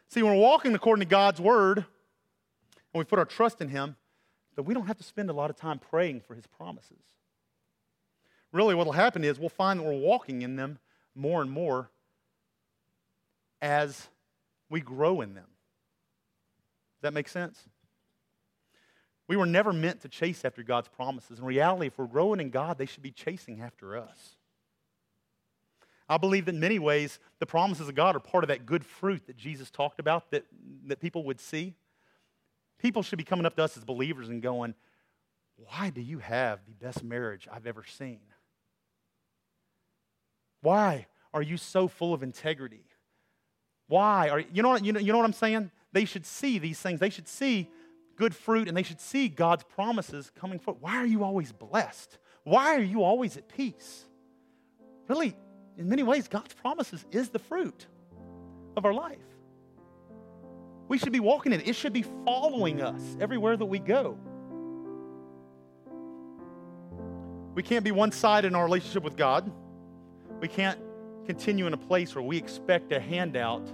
[0.08, 1.86] See, when we're walking according to God's word
[2.92, 3.96] and we put our trust in Him,
[4.56, 7.02] that we don't have to spend a lot of time praying for His promises.
[8.52, 10.78] Really, what will happen is we'll find that we're walking in them
[11.14, 11.90] more and more
[13.62, 14.08] as
[14.68, 15.46] we grow in them.
[16.96, 17.62] Does that make sense?
[19.28, 21.38] We were never meant to chase after God's promises.
[21.38, 24.36] In reality, if we're growing in God, they should be chasing after us.
[26.08, 28.84] I believe that in many ways, the promises of God are part of that good
[28.84, 30.44] fruit that Jesus talked about that,
[30.86, 31.74] that people would see.
[32.82, 34.74] People should be coming up to us as believers and going,
[35.56, 38.18] Why do you have the best marriage I've ever seen?
[40.62, 42.84] Why are you so full of integrity?
[43.86, 45.70] Why are you know, you know, you know what I'm saying?
[45.92, 46.98] They should see these things.
[46.98, 47.70] They should see
[48.16, 50.78] good fruit and they should see God's promises coming forth.
[50.80, 52.18] Why are you always blessed?
[52.42, 54.04] Why are you always at peace?
[55.08, 55.36] Really,
[55.78, 57.86] in many ways, God's promises is the fruit
[58.76, 59.18] of our life.
[60.92, 64.18] We should be walking in it, should be following us everywhere that we go.
[67.54, 69.50] We can't be one sided in our relationship with God.
[70.42, 70.78] We can't
[71.24, 73.66] continue in a place where we expect a handout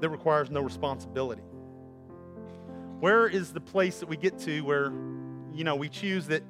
[0.00, 1.44] that requires no responsibility.
[2.98, 4.86] Where is the place that we get to where,
[5.54, 6.42] you know, we choose that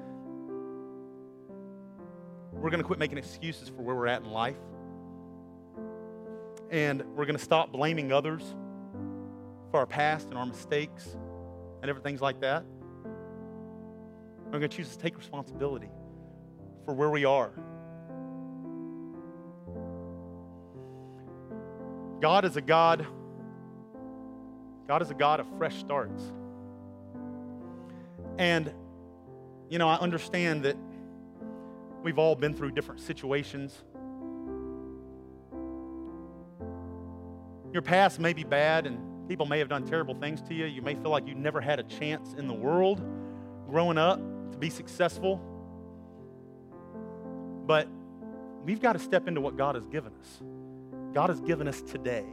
[2.54, 4.56] we're going to quit making excuses for where we're at in life.
[6.70, 8.42] And we're going to stop blaming others
[9.76, 11.06] for our past and our mistakes
[11.82, 12.64] and everything like that.
[14.46, 15.90] We're going to choose to take responsibility
[16.86, 17.52] for where we are.
[22.22, 23.06] God is a God
[24.88, 26.22] God is a God of fresh starts.
[28.38, 28.72] And
[29.68, 30.78] you know, I understand that
[32.02, 33.84] We've all been through different situations.
[37.74, 40.66] Your past may be bad and people may have done terrible things to you.
[40.66, 43.02] You may feel like you never had a chance in the world
[43.68, 44.20] growing up
[44.52, 45.40] to be successful.
[47.66, 47.88] But
[48.64, 50.42] we've got to step into what God has given us.
[51.12, 52.24] God has given us today.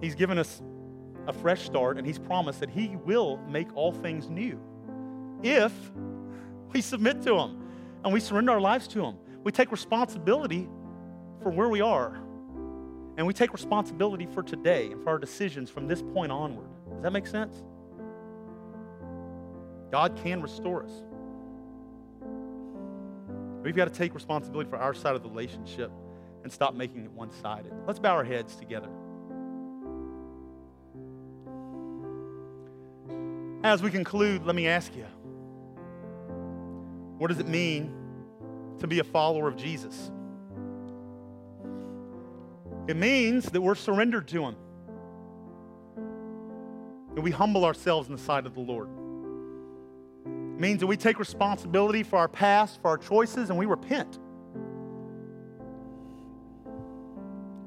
[0.00, 0.60] He's given us
[1.28, 4.60] a fresh start, and He's promised that He will make all things new.
[5.42, 5.72] if
[6.72, 7.62] we submit to Him
[8.04, 9.16] and we surrender our lives to Him.
[9.44, 10.68] We take responsibility
[11.42, 12.20] for where we are,
[13.16, 16.68] and we take responsibility for today and for our decisions from this point onward.
[16.94, 17.62] Does that make sense?
[19.90, 20.92] God can restore us.
[23.62, 25.90] We've got to take responsibility for our side of the relationship
[26.42, 27.72] and stop making it one sided.
[27.86, 28.88] Let's bow our heads together.
[33.62, 35.06] As we conclude, let me ask you
[37.18, 37.94] what does it mean
[38.80, 40.10] to be a follower of Jesus?
[42.88, 44.56] It means that we're surrendered to Him,
[47.14, 48.88] that we humble ourselves in the sight of the Lord.
[50.24, 54.18] It means that we take responsibility for our past, for our choices, and we repent.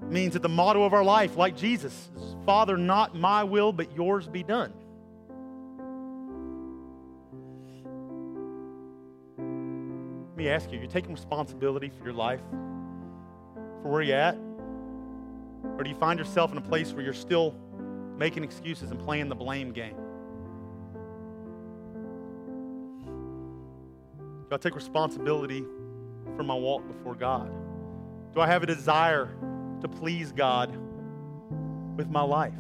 [0.01, 3.72] It means that the motto of our life, like Jesus, is Father, not my will,
[3.72, 4.74] but yours be done.
[9.38, 12.41] Let me ask you, you're taking responsibility for your life,
[13.82, 14.38] for where you're at?
[15.78, 17.55] Or do you find yourself in a place where you're still
[18.18, 19.95] making excuses and playing the blame game?
[24.49, 25.66] Do I take responsibility
[26.36, 27.51] for my walk before God?
[28.34, 29.36] Do I have a desire
[29.82, 30.78] to please God
[31.97, 32.53] with my life?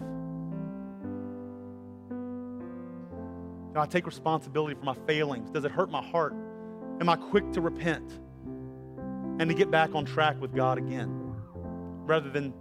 [3.73, 5.51] Do I take responsibility for my failings?
[5.51, 6.33] Does it hurt my heart?
[7.01, 8.09] Am I quick to repent
[9.37, 11.35] and to get back on track with God again
[12.05, 12.53] rather than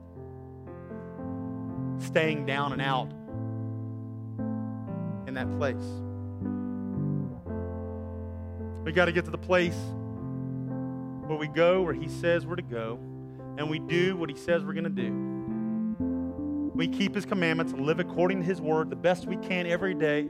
[2.04, 3.10] staying down and out
[5.26, 5.84] in that place?
[8.84, 9.78] We got to get to the place
[11.26, 12.98] where we go where He says we're to go,
[13.56, 16.70] and we do what He says we're going to do.
[16.74, 19.94] We keep His commandments and live according to His word the best we can every
[19.94, 20.28] day.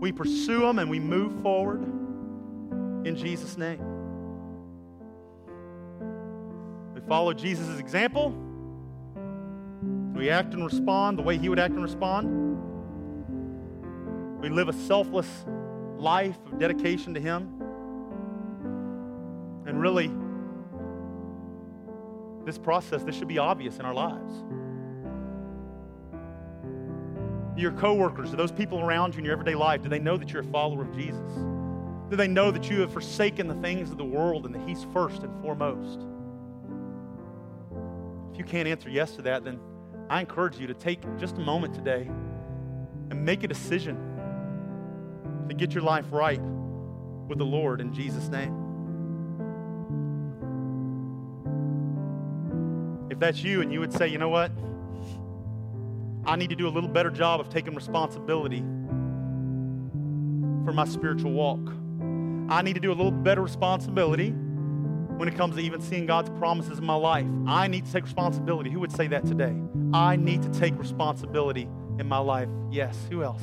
[0.00, 1.82] We pursue Him and we move forward
[3.04, 3.80] in Jesus' name.
[6.94, 8.32] We follow Jesus' example.
[10.18, 12.58] We act and respond the way He would act and respond.
[14.40, 15.28] We live a selfless
[15.96, 17.42] life of dedication to Him.
[19.64, 20.10] And really,
[22.44, 24.42] this process, this should be obvious in our lives.
[27.56, 30.42] Your coworkers, those people around you in your everyday life, do they know that you're
[30.42, 31.32] a follower of Jesus?
[32.10, 34.84] Do they know that you have forsaken the things of the world and that He's
[34.92, 36.00] first and foremost?
[38.32, 39.60] If you can't answer yes to that, then
[40.10, 42.08] I encourage you to take just a moment today
[43.10, 43.96] and make a decision
[45.48, 48.54] to get your life right with the Lord in Jesus' name.
[53.10, 54.50] If that's you and you would say, you know what?
[56.24, 58.60] I need to do a little better job of taking responsibility
[60.64, 61.60] for my spiritual walk.
[62.50, 64.34] I need to do a little better responsibility
[65.18, 67.26] when it comes to even seeing God's promises in my life.
[67.46, 68.70] I need to take responsibility.
[68.70, 69.54] Who would say that today?
[69.92, 72.48] I need to take responsibility in my life.
[72.70, 72.96] Yes.
[73.10, 73.42] Who else?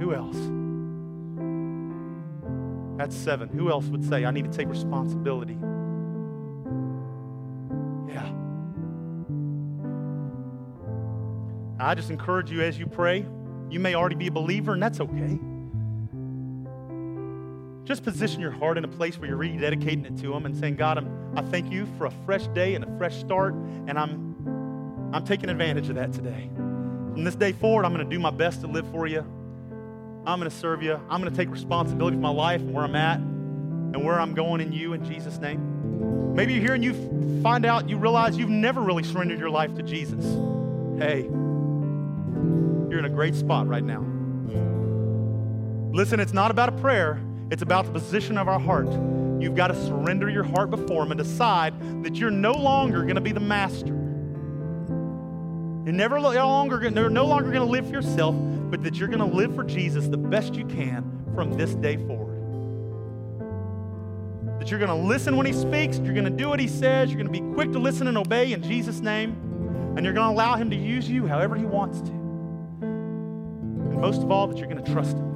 [0.00, 0.36] Who else?
[2.98, 3.48] That's seven.
[3.48, 5.56] Who else would say, I need to take responsibility?
[8.08, 8.28] Yeah.
[11.78, 13.24] I just encourage you as you pray.
[13.70, 15.38] You may already be a believer, and that's okay.
[17.84, 20.76] Just position your heart in a place where you're rededicating it to Him and saying,
[20.76, 25.10] God, I'm, I thank you for a fresh day and a fresh start, and I'm,
[25.12, 26.50] I'm taking advantage of that today.
[26.56, 29.20] From this day forward, I'm going to do my best to live for you.
[30.26, 30.94] I'm going to serve you.
[31.10, 34.34] I'm going to take responsibility for my life and where I'm at and where I'm
[34.34, 36.34] going in you in Jesus' name.
[36.34, 39.74] Maybe you're here and you find out, you realize you've never really surrendered your life
[39.74, 40.24] to Jesus.
[40.98, 41.24] Hey,
[42.88, 44.04] you're in a great spot right now.
[45.92, 47.20] Listen, it's not about a prayer,
[47.54, 48.88] it's about the position of our heart.
[49.40, 53.14] You've got to surrender your heart before Him and decide that you're no longer going
[53.14, 53.94] to be the master.
[55.84, 58.34] You're never longer, you're no longer going to live for yourself,
[58.72, 61.96] but that you're going to live for Jesus the best you can from this day
[61.96, 62.40] forward.
[64.58, 67.08] That you're going to listen when He speaks, you're going to do what He says,
[67.08, 69.30] you're going to be quick to listen and obey in Jesus' name,
[69.96, 72.10] and you're going to allow Him to use you however He wants to.
[72.10, 75.33] And most of all, that you're going to trust Him.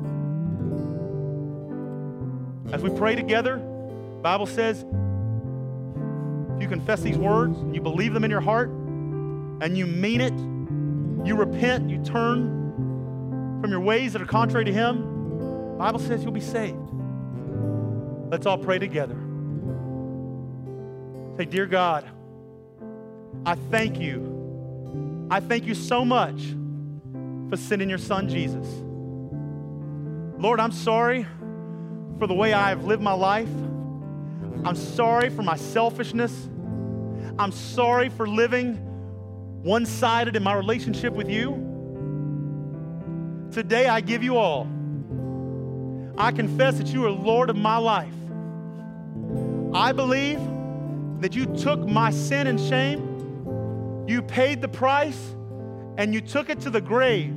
[2.73, 3.57] As we pray together,
[4.23, 4.85] Bible says,
[6.55, 10.35] if you confess these words you believe them in your heart and you mean it,
[11.27, 16.33] you repent, you turn from your ways that are contrary to Him, Bible says you'll
[16.33, 16.77] be saved.
[18.31, 19.17] Let's all pray together.
[21.39, 22.05] Say, Dear God,
[23.47, 25.29] I thank you.
[25.31, 26.55] I thank you so much
[27.49, 28.67] for sending your son Jesus.
[30.39, 31.27] Lord, I'm sorry
[32.19, 33.49] for the way I have lived my life.
[34.65, 36.49] I'm sorry for my selfishness.
[37.39, 38.85] I'm sorry for living
[39.63, 41.65] one sided in my relationship with you.
[43.53, 44.69] Today, I give you all.
[46.17, 48.13] I confess that you are Lord of my life.
[49.75, 50.41] I believe
[51.21, 55.35] that you took my sin and shame, you paid the price,
[55.97, 57.35] and you took it to the grave.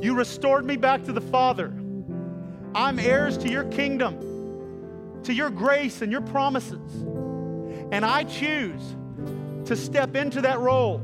[0.00, 1.72] You restored me back to the Father.
[2.74, 6.92] I'm heirs to your kingdom, to your grace and your promises.
[7.92, 8.96] And I choose
[9.66, 11.00] to step into that role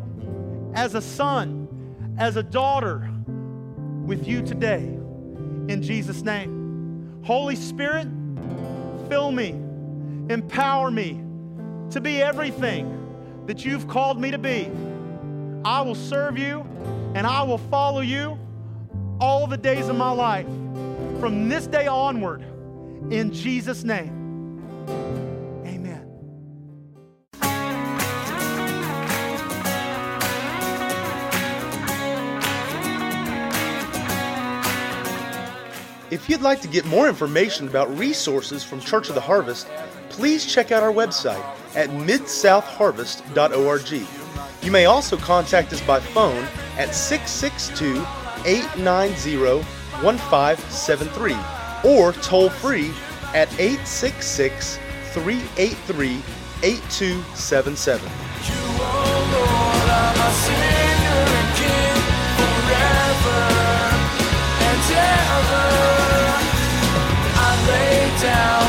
[0.74, 3.08] as a son, as a daughter
[4.04, 4.82] with you today.
[4.82, 7.22] In Jesus' name.
[7.22, 8.08] Holy Spirit,
[9.08, 9.50] fill me,
[10.28, 11.20] empower me
[11.90, 12.96] to be everything
[13.46, 14.68] that you've called me to be.
[15.64, 16.60] I will serve you
[17.14, 18.38] and I will follow you
[19.20, 20.46] all the days of my life
[21.20, 22.40] from this day onward
[23.12, 24.08] in Jesus' name.
[25.66, 26.06] Amen.
[36.10, 39.68] If you'd like to get more information about resources from Church of the Harvest,
[40.08, 41.44] please check out our website
[41.76, 44.06] at midsouthharvest.org.
[44.62, 46.46] You may also contact us by phone
[46.78, 48.06] at 662
[48.46, 51.36] 890 1573
[51.84, 52.90] or toll free
[53.34, 54.78] at 866
[55.12, 56.22] 383
[56.62, 58.10] 8277.
[68.20, 68.59] Down.